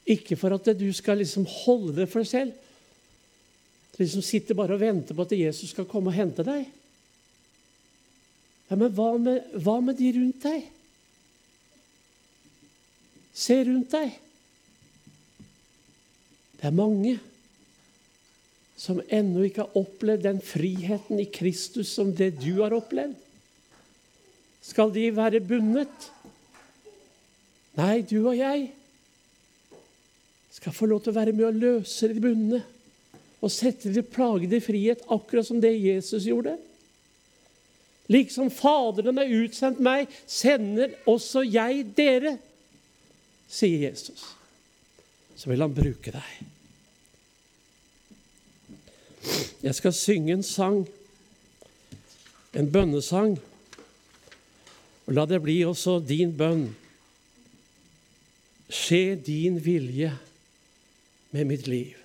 Ikke 0.05 0.36
for 0.36 0.52
at 0.52 0.68
du 0.76 0.88
skal 0.92 1.22
liksom 1.22 1.46
holde 1.48 1.94
det 1.96 2.09
for 2.12 2.20
deg 2.20 2.30
selv. 2.30 2.52
Du 3.94 4.02
liksom 4.02 4.24
sitter 4.26 4.57
bare 4.59 4.76
og 4.76 4.82
venter 4.82 5.16
på 5.16 5.24
at 5.24 5.36
Jesus 5.38 5.70
skal 5.72 5.88
komme 5.88 6.11
og 6.11 6.18
hente 6.18 6.44
deg. 6.44 6.66
Ja, 8.68 8.76
Men 8.76 8.92
hva 8.96 9.12
med, 9.20 9.55
hva 9.62 9.78
med 9.84 9.96
de 10.00 10.11
rundt 10.16 10.44
deg? 10.44 10.66
Se 13.34 13.61
rundt 13.66 13.94
deg. 13.94 14.18
Det 16.59 16.68
er 16.70 16.74
mange. 16.74 17.20
som 18.76 18.98
ennå 19.07 19.44
ikke 19.46 19.62
har 19.62 19.76
opplevd 19.78 20.24
den 20.26 20.40
friheten 20.42 21.20
i 21.22 21.28
Kristus 21.30 21.92
som 21.94 22.09
det 22.12 22.32
du 22.42 22.59
har 22.59 22.74
opplevd? 22.74 23.14
Skal 24.61 24.90
de 24.92 25.05
være 25.14 25.40
bundet? 25.40 26.09
Nei, 27.78 28.02
du 28.02 28.18
og 28.26 28.34
jeg 28.34 28.66
skal 30.55 30.74
få 30.74 30.86
lov 30.86 31.02
til 31.02 31.11
å 31.11 31.18
være 31.18 31.34
med 31.34 31.48
og 31.48 31.59
løse 31.59 32.09
de 32.11 32.22
bundne 32.22 32.62
og 33.44 33.52
sette 33.52 33.90
de 33.92 34.00
plagede 34.07 34.57
i 34.57 34.64
frihet, 34.64 35.02
akkurat 35.12 35.44
som 35.44 35.59
det 35.61 35.74
Jesus 35.74 36.24
gjorde. 36.24 36.55
Liksom 38.09 38.50
Faderen 38.52 39.18
har 39.20 39.32
utsendt 39.42 39.80
meg, 39.84 40.09
sender 40.28 40.94
også 41.11 41.42
jeg 41.44 41.84
dere, 41.96 42.36
sier 43.50 43.88
Jesus. 43.88 44.22
Så 45.36 45.50
vil 45.50 45.64
han 45.64 45.74
bruke 45.76 46.14
deg. 46.14 46.32
Jeg 49.64 49.76
skal 49.76 49.96
synge 49.96 50.36
en 50.36 50.44
sang, 50.44 50.84
en 52.55 52.68
bønnesang. 52.70 53.34
Og 55.05 55.16
la 55.16 55.24
det 55.28 55.40
bli 55.44 55.59
også 55.66 55.98
din 56.05 56.32
bønn. 56.36 56.68
Skje 58.72 59.18
din 59.20 59.59
vilje 59.61 60.12
med 61.35 61.45
mitt 61.45 61.66
liv. 61.66 62.03